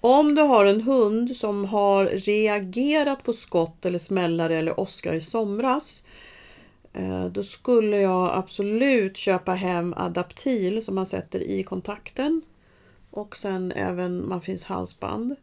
om 0.00 0.34
du 0.34 0.42
har 0.42 0.64
en 0.64 0.80
hund 0.80 1.36
som 1.36 1.64
har 1.64 2.04
reagerat 2.06 3.24
på 3.24 3.32
skott 3.32 3.86
eller 3.86 3.98
smällare 3.98 4.56
eller 4.56 4.80
åska 4.80 5.14
i 5.14 5.20
somras. 5.20 6.04
eh, 6.92 7.24
Då 7.24 7.42
skulle 7.42 7.96
jag 7.96 8.30
absolut 8.34 9.16
köpa 9.16 9.52
hem 9.54 9.94
Adaptil 9.96 10.82
som 10.82 10.94
man 10.94 11.06
sätter 11.06 11.40
i 11.40 11.62
kontakten. 11.62 12.42
Och 13.10 13.36
sen 13.36 13.72
även, 13.72 14.28
man 14.28 14.40
finns 14.40 14.64
halsband. 14.64 15.36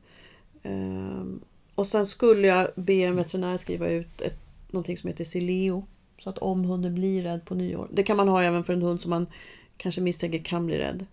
Ehm, 0.63 1.39
och 1.75 1.87
sen 1.87 2.05
skulle 2.05 2.47
jag 2.47 2.67
be 2.75 2.93
en 2.93 3.15
veterinär 3.15 3.57
skriva 3.57 3.89
ut 3.89 4.21
ett, 4.21 4.39
någonting 4.71 4.97
som 4.97 5.07
heter 5.07 5.23
Sileo. 5.23 5.85
Så 6.19 6.29
att 6.29 6.37
om 6.37 6.65
hunden 6.65 6.95
blir 6.95 7.23
rädd 7.23 7.45
på 7.45 7.55
nyår. 7.55 7.87
Det 7.91 8.03
kan 8.03 8.17
man 8.17 8.27
ha 8.27 8.43
även 8.43 8.63
för 8.63 8.73
en 8.73 8.81
hund 8.81 9.01
som 9.01 9.09
man 9.09 9.27
kanske 9.77 10.01
misstänker 10.01 10.39
kan 10.39 10.65
bli 10.65 10.77
rädd. 10.77 11.05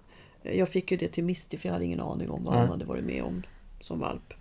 Jag 0.52 0.68
fick 0.68 0.90
ju 0.90 0.96
det 0.96 1.08
till 1.08 1.24
Misty 1.24 1.56
för 1.56 1.68
jag 1.68 1.72
hade 1.72 1.84
ingen 1.84 2.00
aning 2.00 2.30
om 2.30 2.44
vad 2.44 2.54
hon 2.54 2.68
hade 2.68 2.84
varit 2.84 3.04
med 3.04 3.22
om 3.22 3.42
som 3.80 3.98
valp. 4.00 4.34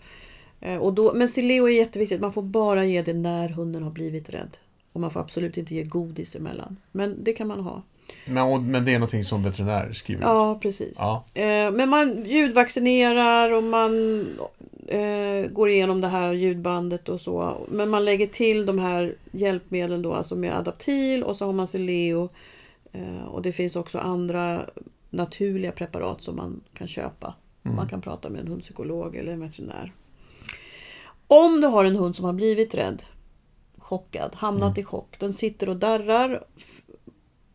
Eh, 0.62 0.78
Och 0.78 0.94
då, 0.94 1.14
men 1.14 1.28
Sileo 1.28 1.66
är 1.70 1.74
jätteviktigt. 1.74 2.22
Man 2.22 2.34
får 2.34 2.42
bara 2.42 2.86
ge 2.86 3.02
det 3.02 3.14
när 3.14 3.50
hunden 3.50 3.84
har 3.84 3.92
blivit 3.92 4.30
rädd. 4.30 4.58
Och 4.94 5.02
man 5.02 5.12
får 5.12 5.20
absolut 5.20 5.58
inte 5.58 5.76
ge 5.76 5.84
godis 5.84 6.36
emellan. 6.36 6.78
Men 6.92 7.24
det 7.24 7.34
kan 7.34 7.48
man 7.48 7.60
ha. 7.60 7.82
Men, 8.28 8.72
men 8.72 8.86
det 8.86 8.92
är 8.94 9.00
någonting 9.00 9.24
som 9.24 9.44
veterinär 9.44 9.94
skriver 9.94 10.22
ut. 10.22 10.26
Ja, 10.28 10.60
precis. 10.62 10.98
Ja. 11.00 11.24
Eh, 11.34 11.72
Men 11.72 11.90
man 11.90 12.24
ljudvaccinerar 12.26 13.52
och 13.54 13.64
man 13.64 13.92
eh, 14.88 15.46
går 15.52 15.70
igenom 15.70 16.02
det 16.02 16.08
här 16.08 16.34
ljudbandet 16.34 17.10
och 17.10 17.22
så. 17.22 17.66
Men 17.72 17.90
man 17.90 18.06
lägger 18.06 18.28
till 18.28 18.66
de 18.66 18.80
här 18.80 19.16
hjälpmedlen 19.32 20.02
då, 20.02 20.14
alltså 20.14 20.36
med 20.36 20.58
Adaptil 20.58 21.24
och 21.24 21.36
så 21.38 21.46
har 21.46 21.54
man 21.54 21.68
Sileo. 21.68 22.30
Och 23.28 23.42
det 23.42 23.52
finns 23.52 23.76
också 23.76 24.00
andra 24.00 24.66
naturliga 25.14 25.72
preparat 25.72 26.22
som 26.22 26.36
man 26.36 26.62
kan 26.74 26.88
köpa. 26.88 27.36
Mm. 27.64 27.76
Man 27.76 27.90
kan 27.90 28.02
prata 28.02 28.30
med 28.30 28.42
en 28.42 28.48
hundpsykolog 28.48 29.16
eller 29.16 29.34
en 29.34 29.40
veterinär. 29.40 29.92
Om 31.28 31.62
du 31.62 31.68
har 31.68 31.86
en 31.86 31.96
hund 31.96 32.16
som 32.16 32.26
har 32.26 32.34
blivit 32.34 32.76
rädd, 32.76 33.04
chockad, 33.78 34.36
hamnat 34.36 34.78
i 34.78 34.84
chock. 34.84 35.20
Den 35.20 35.34
sitter 35.34 35.70
och 35.70 35.78
darrar. 35.78 36.44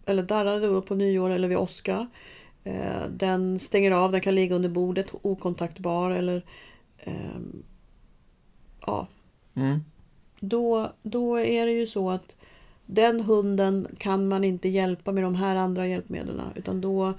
Eller 0.06 0.22
darrade 0.22 0.82
på 0.82 0.94
nyår 0.94 1.30
eller 1.30 1.48
vid 1.48 1.58
åska. 1.58 2.08
Eh, 2.64 3.08
Den 3.10 3.58
stänger 3.58 3.90
av, 3.90 4.12
den 4.12 4.20
kan 4.20 4.34
ligga 4.34 4.56
under 4.56 4.68
bordet 4.68 5.06
okontaktbar 5.22 6.10
eller 6.10 6.44
ehm, 6.98 7.62
ja, 8.86 9.06
Mm. 9.54 9.84
då, 10.40 10.92
då 11.02 11.38
är 11.38 11.66
det 11.66 11.72
ju 11.72 11.86
så 11.86 12.10
att 12.10 12.36
den 12.86 13.20
hunden 13.20 13.86
kan 13.98 14.28
man 14.28 14.44
inte 14.44 14.68
hjälpa 14.68 15.12
med 15.12 15.22
de 15.24 15.34
här 15.34 15.56
andra 15.56 15.86
hjälpmedlen. 15.86 16.40
Utan 16.54 16.80
då 16.80 17.14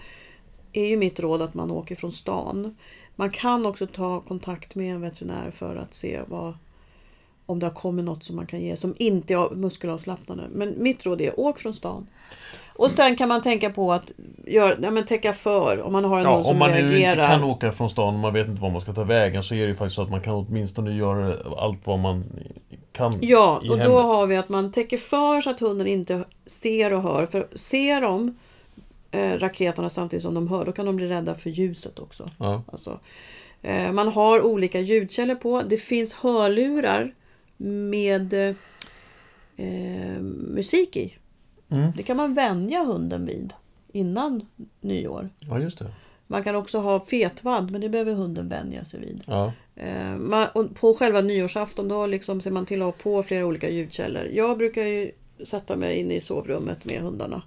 är 0.73 0.85
ju 0.85 0.97
mitt 0.97 1.19
råd 1.19 1.41
att 1.41 1.53
man 1.53 1.71
åker 1.71 1.95
från 1.95 2.11
stan. 2.11 2.75
Man 3.15 3.29
kan 3.31 3.65
också 3.65 3.87
ta 3.87 4.19
kontakt 4.19 4.75
med 4.75 4.93
en 4.95 5.01
veterinär 5.01 5.51
för 5.51 5.75
att 5.75 5.93
se 5.93 6.19
vad, 6.27 6.53
om 7.45 7.59
det 7.59 7.65
har 7.65 7.73
kommit 7.73 8.05
något 8.05 8.23
som 8.23 8.35
man 8.35 8.47
kan 8.47 8.61
ge 8.61 8.75
som 8.75 8.95
inte 8.97 9.33
är 9.33 9.55
muskelavslappnande. 9.55 10.43
Men 10.53 10.73
mitt 10.77 11.05
råd 11.05 11.21
är 11.21 11.39
åk 11.39 11.59
från 11.59 11.73
stan. 11.73 12.07
Och 12.75 12.91
sen 12.91 13.15
kan 13.15 13.29
man 13.29 13.41
tänka 13.41 13.69
på 13.69 13.93
att 13.93 14.11
gör, 14.47 14.79
ja, 14.81 14.91
men 14.91 15.05
täcka 15.05 15.33
för 15.33 15.81
om 15.81 15.93
man 15.93 16.03
har 16.05 16.17
en 16.19 16.23
Ja, 16.25 16.43
som 16.43 16.51
om 16.51 16.59
man 16.59 16.71
nu 16.71 16.79
inte 16.79 16.91
reagerar. 16.95 17.27
kan 17.27 17.43
åka 17.43 17.71
från 17.71 17.89
stan 17.89 18.13
och 18.13 18.19
man 18.19 18.33
vet 18.33 18.47
inte 18.47 18.61
var 18.61 18.69
man 18.69 18.81
ska 18.81 18.93
ta 18.93 19.03
vägen 19.03 19.43
så 19.43 19.55
är 19.55 19.61
det 19.61 19.67
ju 19.67 19.75
faktiskt 19.75 19.95
så 19.95 20.01
att 20.01 20.09
man 20.09 20.21
kan 20.21 20.33
åtminstone 20.33 20.91
göra 20.93 21.35
allt 21.57 21.87
vad 21.87 21.99
man 21.99 22.23
kan 22.91 23.17
Ja, 23.21 23.57
och 23.57 23.65
då 23.67 23.75
hemmet. 23.75 23.89
har 23.89 24.27
vi 24.27 24.37
att 24.37 24.49
man 24.49 24.71
täcker 24.71 24.97
för 24.97 25.41
så 25.41 25.49
att 25.49 25.59
hunden 25.59 25.87
inte 25.87 26.23
ser 26.45 26.93
och 26.93 27.01
hör. 27.01 27.25
För 27.25 27.47
ser 27.53 28.01
de 28.01 28.35
raketerna 29.11 29.89
samtidigt 29.89 30.23
som 30.23 30.33
de 30.33 30.47
hör, 30.47 30.65
då 30.65 30.71
kan 30.71 30.85
de 30.85 30.95
bli 30.95 31.07
rädda 31.07 31.35
för 31.35 31.49
ljuset 31.49 31.99
också. 31.99 32.29
Ja. 32.37 32.63
Alltså, 32.67 32.99
eh, 33.61 33.91
man 33.91 34.07
har 34.07 34.41
olika 34.41 34.79
ljudkällor 34.79 35.35
på. 35.35 35.61
Det 35.61 35.77
finns 35.77 36.13
hörlurar 36.13 37.13
med 37.57 38.33
eh, 39.55 40.21
musik 40.21 40.97
i. 40.97 41.15
Mm. 41.69 41.91
Det 41.95 42.03
kan 42.03 42.17
man 42.17 42.33
vänja 42.33 42.83
hunden 42.83 43.25
vid 43.25 43.53
innan 43.91 44.45
nyår. 44.81 45.29
ja, 45.39 45.59
just 45.59 45.79
det. 45.79 45.91
Man 46.27 46.43
kan 46.43 46.55
också 46.55 46.79
ha 46.79 47.05
fetvadd, 47.05 47.71
men 47.71 47.81
det 47.81 47.89
behöver 47.89 48.13
hunden 48.13 48.49
vänja 48.49 48.83
sig 48.83 48.99
vid. 48.99 49.23
Ja. 49.25 49.53
Eh, 49.75 50.15
man, 50.15 50.73
på 50.79 50.93
själva 50.93 51.21
nyårsafton 51.21 51.87
då 51.87 52.05
liksom 52.05 52.41
ser 52.41 52.51
man 52.51 52.65
till 52.65 52.81
att 52.81 52.85
ha 52.85 52.91
på 52.91 53.23
flera 53.23 53.45
olika 53.45 53.69
ljudkällor. 53.69 54.23
Jag 54.23 54.57
brukar 54.57 54.83
ju 54.83 55.11
sätta 55.43 55.75
mig 55.75 55.99
inne 55.99 56.13
i 56.13 56.21
sovrummet 56.21 56.85
med 56.85 57.01
hundarna. 57.01 57.41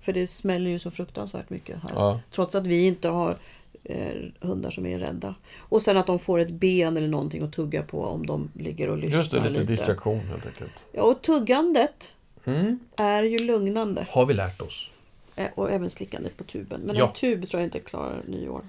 För 0.00 0.12
det 0.12 0.26
smäller 0.26 0.70
ju 0.70 0.78
så 0.78 0.90
fruktansvärt 0.90 1.50
mycket 1.50 1.82
här. 1.82 1.90
Ja. 1.94 2.20
Trots 2.30 2.54
att 2.54 2.66
vi 2.66 2.86
inte 2.86 3.08
har 3.08 3.36
eh, 3.84 4.16
hundar 4.40 4.70
som 4.70 4.86
är 4.86 4.98
rädda. 4.98 5.34
Och 5.58 5.82
sen 5.82 5.96
att 5.96 6.06
de 6.06 6.18
får 6.18 6.38
ett 6.38 6.50
ben 6.50 6.96
eller 6.96 7.08
någonting 7.08 7.42
att 7.42 7.52
tugga 7.52 7.82
på 7.82 8.04
om 8.04 8.26
de 8.26 8.50
ligger 8.54 8.88
och 8.88 8.98
lyssnar 8.98 9.18
Just 9.18 9.30
det, 9.30 9.36
lite 9.40 9.50
lite. 9.60 9.64
distraktion 9.72 10.20
helt 10.20 10.46
enkelt. 10.46 10.72
Ja, 10.92 11.02
och 11.02 11.22
tuggandet 11.22 12.14
Mm. 12.44 12.78
är 12.96 13.22
ju 13.22 13.38
lugnande. 13.38 14.06
Har 14.10 14.26
vi 14.26 14.34
lärt 14.34 14.60
oss. 14.60 14.90
Eh, 15.36 15.46
Och 15.54 15.70
även 15.70 15.90
slickandet 15.90 16.36
på 16.36 16.44
tuben. 16.44 16.80
Men 16.80 16.96
Ja. 16.96 17.06
en 17.06 17.12
tub 17.12 17.48
tror 17.48 17.60
jag 17.60 17.66
inte 17.66 17.78
klarar 17.80 18.22
nyår. 18.28 18.68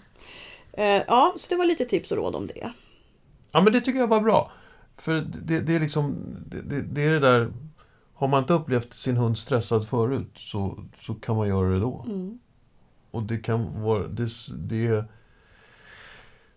Eh, 0.73 0.85
ja, 0.85 1.33
så 1.37 1.49
det 1.49 1.55
var 1.55 1.65
lite 1.65 1.85
tips 1.85 2.11
och 2.11 2.17
råd 2.17 2.35
om 2.35 2.47
det. 2.47 2.71
Ja, 3.51 3.61
men 3.61 3.73
det 3.73 3.81
tycker 3.81 3.99
jag 3.99 4.07
var 4.07 4.21
bra. 4.21 4.51
För 4.97 5.13
det, 5.43 5.59
det 5.59 5.75
är 5.75 5.79
liksom... 5.79 6.15
Det, 6.47 6.61
det, 6.61 6.81
det 6.81 7.01
är 7.05 7.11
det 7.11 7.19
där... 7.19 7.51
Har 8.19 8.27
man 8.27 8.43
inte 8.43 8.53
upplevt 8.53 8.93
sin 8.93 9.17
hund 9.17 9.37
stressad 9.37 9.87
förut 9.87 10.31
så, 10.35 10.83
så 11.01 11.13
kan 11.13 11.35
man 11.35 11.47
göra 11.47 11.69
det 11.69 11.79
då. 11.79 12.05
Mm. 12.07 12.39
Och 13.11 13.23
det 13.23 13.37
kan 13.37 13.81
vara... 13.81 14.07
Det, 14.07 14.29
det, 14.57 15.05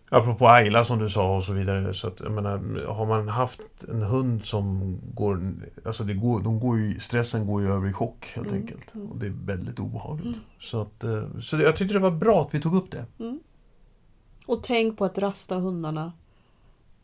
apropå 0.09 0.47
Ayla 0.47 0.83
som 0.83 0.99
du 0.99 1.09
sa 1.09 1.35
och 1.35 1.43
så 1.43 1.53
vidare. 1.53 1.93
Så 1.93 2.07
att, 2.07 2.19
jag 2.19 2.31
menar, 2.31 2.85
har 2.87 3.05
man 3.05 3.27
haft 3.27 3.61
en 3.89 4.01
hund 4.01 4.45
som 4.45 4.97
går... 5.13 5.53
Alltså 5.85 6.03
det 6.03 6.13
går, 6.13 6.41
de 6.41 6.59
går 6.59 6.77
ju, 6.79 6.99
stressen 6.99 7.47
går 7.47 7.61
ju 7.61 7.71
över 7.71 7.89
i 7.89 7.93
chock 7.93 8.31
helt 8.35 8.47
Mm, 8.47 8.61
enkelt. 8.61 8.95
mm. 8.95 9.07
Och 9.07 9.17
det 9.17 9.25
är 9.25 9.33
väldigt 9.45 9.79
obehagligt. 9.79 10.25
Mm. 10.27 10.39
Så, 10.59 10.81
att, 10.81 11.03
eh, 11.03 11.39
så 11.39 11.57
jag 11.57 11.75
tyckte 11.75 11.93
det 11.93 11.99
var 11.99 12.11
bra 12.11 12.41
att 12.41 12.53
vi 12.53 12.61
tog 12.61 12.75
upp 12.75 12.91
det. 12.91 13.05
Och 14.47 14.63
tänk 14.63 14.97
på 14.97 15.05
att 15.05 15.17
rasta 15.17 15.55
hundarna. 15.59 16.13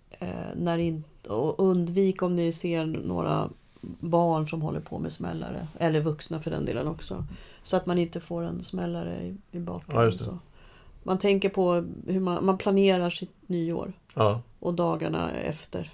Eh, 0.10 0.28
när 0.56 0.78
in, 0.78 1.04
och 1.28 1.60
undvik 1.60 2.22
om 2.22 2.36
ni 2.36 2.52
ser 2.52 2.86
några 2.86 3.50
barn 3.82 4.48
som 4.48 4.62
håller 4.62 4.80
på 4.80 5.00
med 5.00 5.12
smällare. 5.12 5.68
Eller 5.78 6.02
vuxna 6.02 6.39
för 6.39 6.52
den 6.52 6.65
delen 6.65 6.88
också. 6.88 7.26
Så 7.63 7.78
att 7.78 7.86
man 7.86 7.98
inte 7.98 8.20
får 8.20 8.44
en 8.44 8.63
smällare 8.63 9.22
i, 9.24 9.38
i 9.52 9.60
bakgrunden. 9.60 10.12
Ja, 10.12 10.26
så. 10.26 10.39
Man 11.04 11.18
tänker 11.18 11.50
på 11.50 11.86
hur 12.08 12.20
man, 12.20 12.46
man 12.46 12.58
planerar 12.58 13.10
sitt 13.10 13.34
nyår. 13.48 13.94
Ja. 14.15 14.42
Och 14.60 14.74
dagarna 14.74 15.32
efter. 15.32 15.92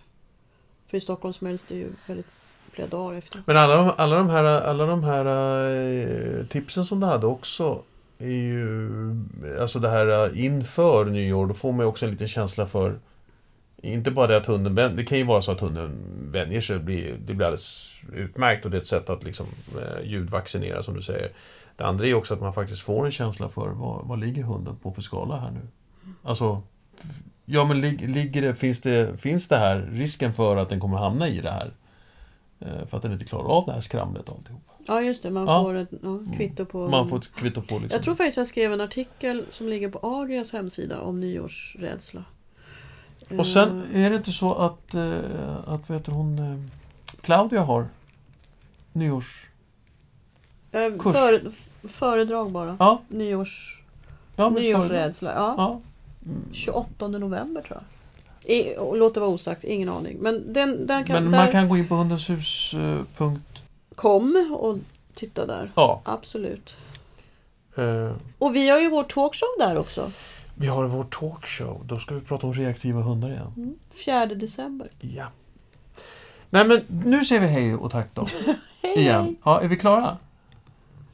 För 0.87 0.97
i 0.97 0.99
Stockholm 0.99 1.33
smälls 1.33 1.65
det 1.65 1.75
ju 1.75 1.89
väldigt 2.07 2.27
flera 2.71 2.87
dagar 2.87 3.17
efter. 3.17 3.43
Men 3.45 3.57
alla 3.57 3.75
de, 3.75 3.91
alla 3.97 4.15
de 4.15 4.29
här, 4.29 4.43
alla 4.43 4.85
de 4.85 5.03
här 5.03 5.25
eh, 6.39 6.45
tipsen 6.45 6.85
som 6.85 6.99
du 6.99 7.05
hade 7.05 7.27
också 7.27 7.81
är 8.19 8.27
ju... 8.27 8.89
Alltså 9.61 9.79
det 9.79 9.89
här 9.89 10.25
eh, 10.25 10.45
inför 10.45 11.05
nyår, 11.05 11.47
då 11.47 11.53
får 11.53 11.71
man 11.71 11.79
ju 11.79 11.85
också 11.85 12.05
en 12.05 12.11
liten 12.11 12.27
känsla 12.27 12.67
för... 12.67 12.99
Inte 13.81 14.11
bara 14.11 14.27
det 14.27 14.37
att 14.37 14.45
hunden 14.45 14.75
vän, 14.75 14.95
Det 14.95 15.03
kan 15.03 15.17
ju 15.17 15.23
vara 15.23 15.41
så 15.41 15.51
att 15.51 15.59
hunden 15.59 15.99
vänjer 16.31 16.61
sig. 16.61 16.77
Det 16.77 16.83
blir, 16.83 17.17
det 17.25 17.33
blir 17.33 17.45
alldeles 17.45 17.91
utmärkt 18.13 18.65
och 18.65 18.71
det 18.71 18.77
är 18.77 18.81
ett 18.81 18.87
sätt 18.87 19.09
att 19.09 19.23
liksom 19.23 19.45
eh, 19.77 20.07
ljudvaccinera 20.09 20.83
som 20.83 20.93
du 20.93 21.01
säger. 21.01 21.29
Det 21.75 21.83
andra 21.83 22.07
är 22.07 22.13
också 22.13 22.33
att 22.33 22.41
man 22.41 22.53
faktiskt 22.53 22.81
får 22.81 23.05
en 23.05 23.11
känsla 23.11 23.49
för 23.49 23.69
vad, 23.69 24.07
vad 24.07 24.19
ligger 24.19 24.43
hunden 24.43 24.75
på 24.75 24.91
för 24.91 25.01
skala 25.01 25.35
här 25.39 25.51
nu? 25.51 25.61
Alltså... 26.23 26.61
Ja 27.45 27.65
men 27.65 27.81
lig, 27.81 28.09
ligger 28.09 28.41
det, 28.41 28.55
finns, 28.55 28.81
det, 28.81 29.17
finns 29.21 29.47
det 29.47 29.57
här 29.57 29.89
risken 29.91 30.33
för 30.33 30.57
att 30.57 30.69
den 30.69 30.79
kommer 30.79 30.97
hamna 30.97 31.27
i 31.27 31.41
det 31.41 31.51
här? 31.51 31.71
Eh, 32.59 32.85
För 32.87 32.97
att 32.97 33.03
den 33.03 33.11
inte 33.13 33.25
klarar 33.25 33.45
av 33.49 33.65
det 33.65 33.71
här 33.71 33.81
skramlet 33.81 34.29
och 34.29 34.37
alltihopa. 34.37 34.71
Ja 34.87 35.01
just 35.01 35.23
det, 35.23 35.31
man 35.31 35.47
Ja. 35.47 35.63
får 35.63 35.73
ett 35.73 35.89
ja, 36.03 36.19
kvitto 36.37 36.65
på... 36.65 36.87
Man 36.87 37.09
får 37.09 37.17
ett 37.17 37.31
kvitto 37.35 37.61
på 37.61 37.79
liksom. 37.79 37.95
Jag 37.95 38.03
tror 38.03 38.15
faktiskt 38.15 38.37
jag 38.37 38.47
skrev 38.47 38.73
en 38.73 38.81
artikel 38.81 39.45
som 39.49 39.67
ligger 39.67 39.89
på 39.89 39.99
Agrias 40.21 40.53
hemsida 40.53 41.01
om 41.01 41.19
nyårsrädsla. 41.19 42.23
Och 43.39 43.47
sen 43.47 43.83
är 43.93 44.09
det 44.09 44.15
inte 44.15 44.31
så 44.31 44.53
att, 44.53 44.93
eh, 44.93 45.19
att 45.67 45.89
vet 45.89 46.07
hon, 46.07 46.39
eh, 46.39 46.59
Claudia 47.21 47.61
har 47.61 47.87
nyårs... 48.93 49.47
eh, 50.71 50.97
kurs. 50.99 51.13
före, 51.13 51.41
f- 51.47 51.69
föredrag 51.83 52.51
bara. 52.51 52.77
Ja, 52.79 53.01
Nyårs, 53.07 53.81
ja 54.35 54.49
nyårsrädsla. 54.49 55.33
Ja. 55.33 55.55
Ja. 55.57 55.81
Mm. 56.25 56.41
28 56.53 57.07
november 57.07 57.61
tror 57.61 57.77
jag. 57.77 58.51
I, 58.51 58.75
låt 58.97 59.13
det 59.13 59.19
vara 59.19 59.29
osagt, 59.29 59.63
ingen 59.63 59.89
aning. 59.89 60.17
Men 60.19 60.53
den, 60.53 60.87
den 60.87 61.03
kan, 61.03 61.23
Men 61.23 61.31
där 61.31 61.39
man 61.39 61.51
kan 61.51 61.69
gå 61.69 61.77
in 61.77 61.87
på 61.87 61.95
hundenshus... 61.95 62.75
punkt- 63.17 63.61
kom 63.95 64.55
och 64.59 64.77
titta 65.13 65.45
där. 65.45 65.71
Ja. 65.75 66.01
Absolut. 66.05 66.75
Eh, 67.75 68.11
Och 68.39 68.55
vi 68.55 68.69
har 68.69 68.79
ju 68.79 68.89
vår 68.89 69.03
talkshow 69.03 69.47
där 69.59 69.77
också. 69.77 70.11
Vi 70.55 70.67
har 70.67 70.87
vår 70.87 71.03
talkshow. 71.03 71.81
Då 71.85 71.99
ska 71.99 72.15
vi 72.15 72.21
prata 72.21 72.47
om 72.47 72.53
reaktiva 72.53 73.01
hundar 73.01 73.29
igen. 73.29 73.53
Mm. 73.57 73.75
4 74.05 74.25
december. 74.25 74.87
Ja. 74.99 75.25
Nej 76.49 76.67
men 76.67 76.81
nu 76.87 77.25
säger 77.25 77.41
vi 77.41 77.47
hej 77.47 77.75
och 77.75 77.91
tack 77.91 78.07
då. 78.13 78.25
Hej, 78.81 78.93
Igen. 78.99 79.35
Ja, 79.43 79.61
är 79.61 79.67
vi 79.67 79.75
klara? 79.77 80.17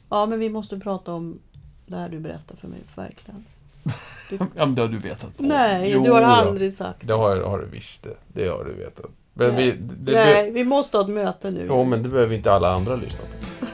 Ja, 0.09 0.25
men 0.25 0.39
vi 0.39 0.49
måste 0.49 0.79
prata 0.79 1.13
om 1.13 1.39
det 1.85 1.97
här 1.97 2.09
du 2.09 2.19
berättar 2.19 2.55
för 2.55 2.67
mig, 2.67 2.79
verkligen. 2.95 3.45
Ja 4.55 4.65
men 4.65 4.75
det 4.75 4.81
har 4.81 4.89
du 4.89 4.97
vetat. 4.97 5.39
om. 5.39 5.45
Nej, 5.47 5.91
Jo 5.91 6.03
du 6.03 6.11
har 6.11 6.21
aldrig 6.21 6.73
sagt. 6.73 7.07
Det 7.07 7.13
har, 7.13 7.37
har 7.37 7.59
du 7.59 7.65
visst 7.65 8.03
det. 8.03 8.15
Det 8.27 8.47
har 8.47 8.63
du 8.63 8.73
vetat. 8.73 9.11
Men 9.33 9.55
Nej. 9.55 9.71
vi, 9.71 9.77
det, 9.77 10.11
det, 10.11 10.23
Nej, 10.23 10.51
vi 10.51 10.63
måste 10.63 10.97
ha 10.97 11.03
ett 11.03 11.09
möte 11.09 11.51
nu. 11.51 11.65
Jo, 11.67 11.83
men 11.83 12.03
det 12.03 12.09
behöver 12.09 12.35
inte 12.35 12.51
alla 12.53 12.73
andra 12.73 12.95
lyssna 12.95 13.19
på. 13.19 13.65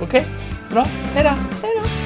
Okej, 0.04 0.26
bra. 0.70 0.82
Hej 1.14 1.24
då. 1.24 1.30
Hej 1.66 1.80
då. 1.82 2.01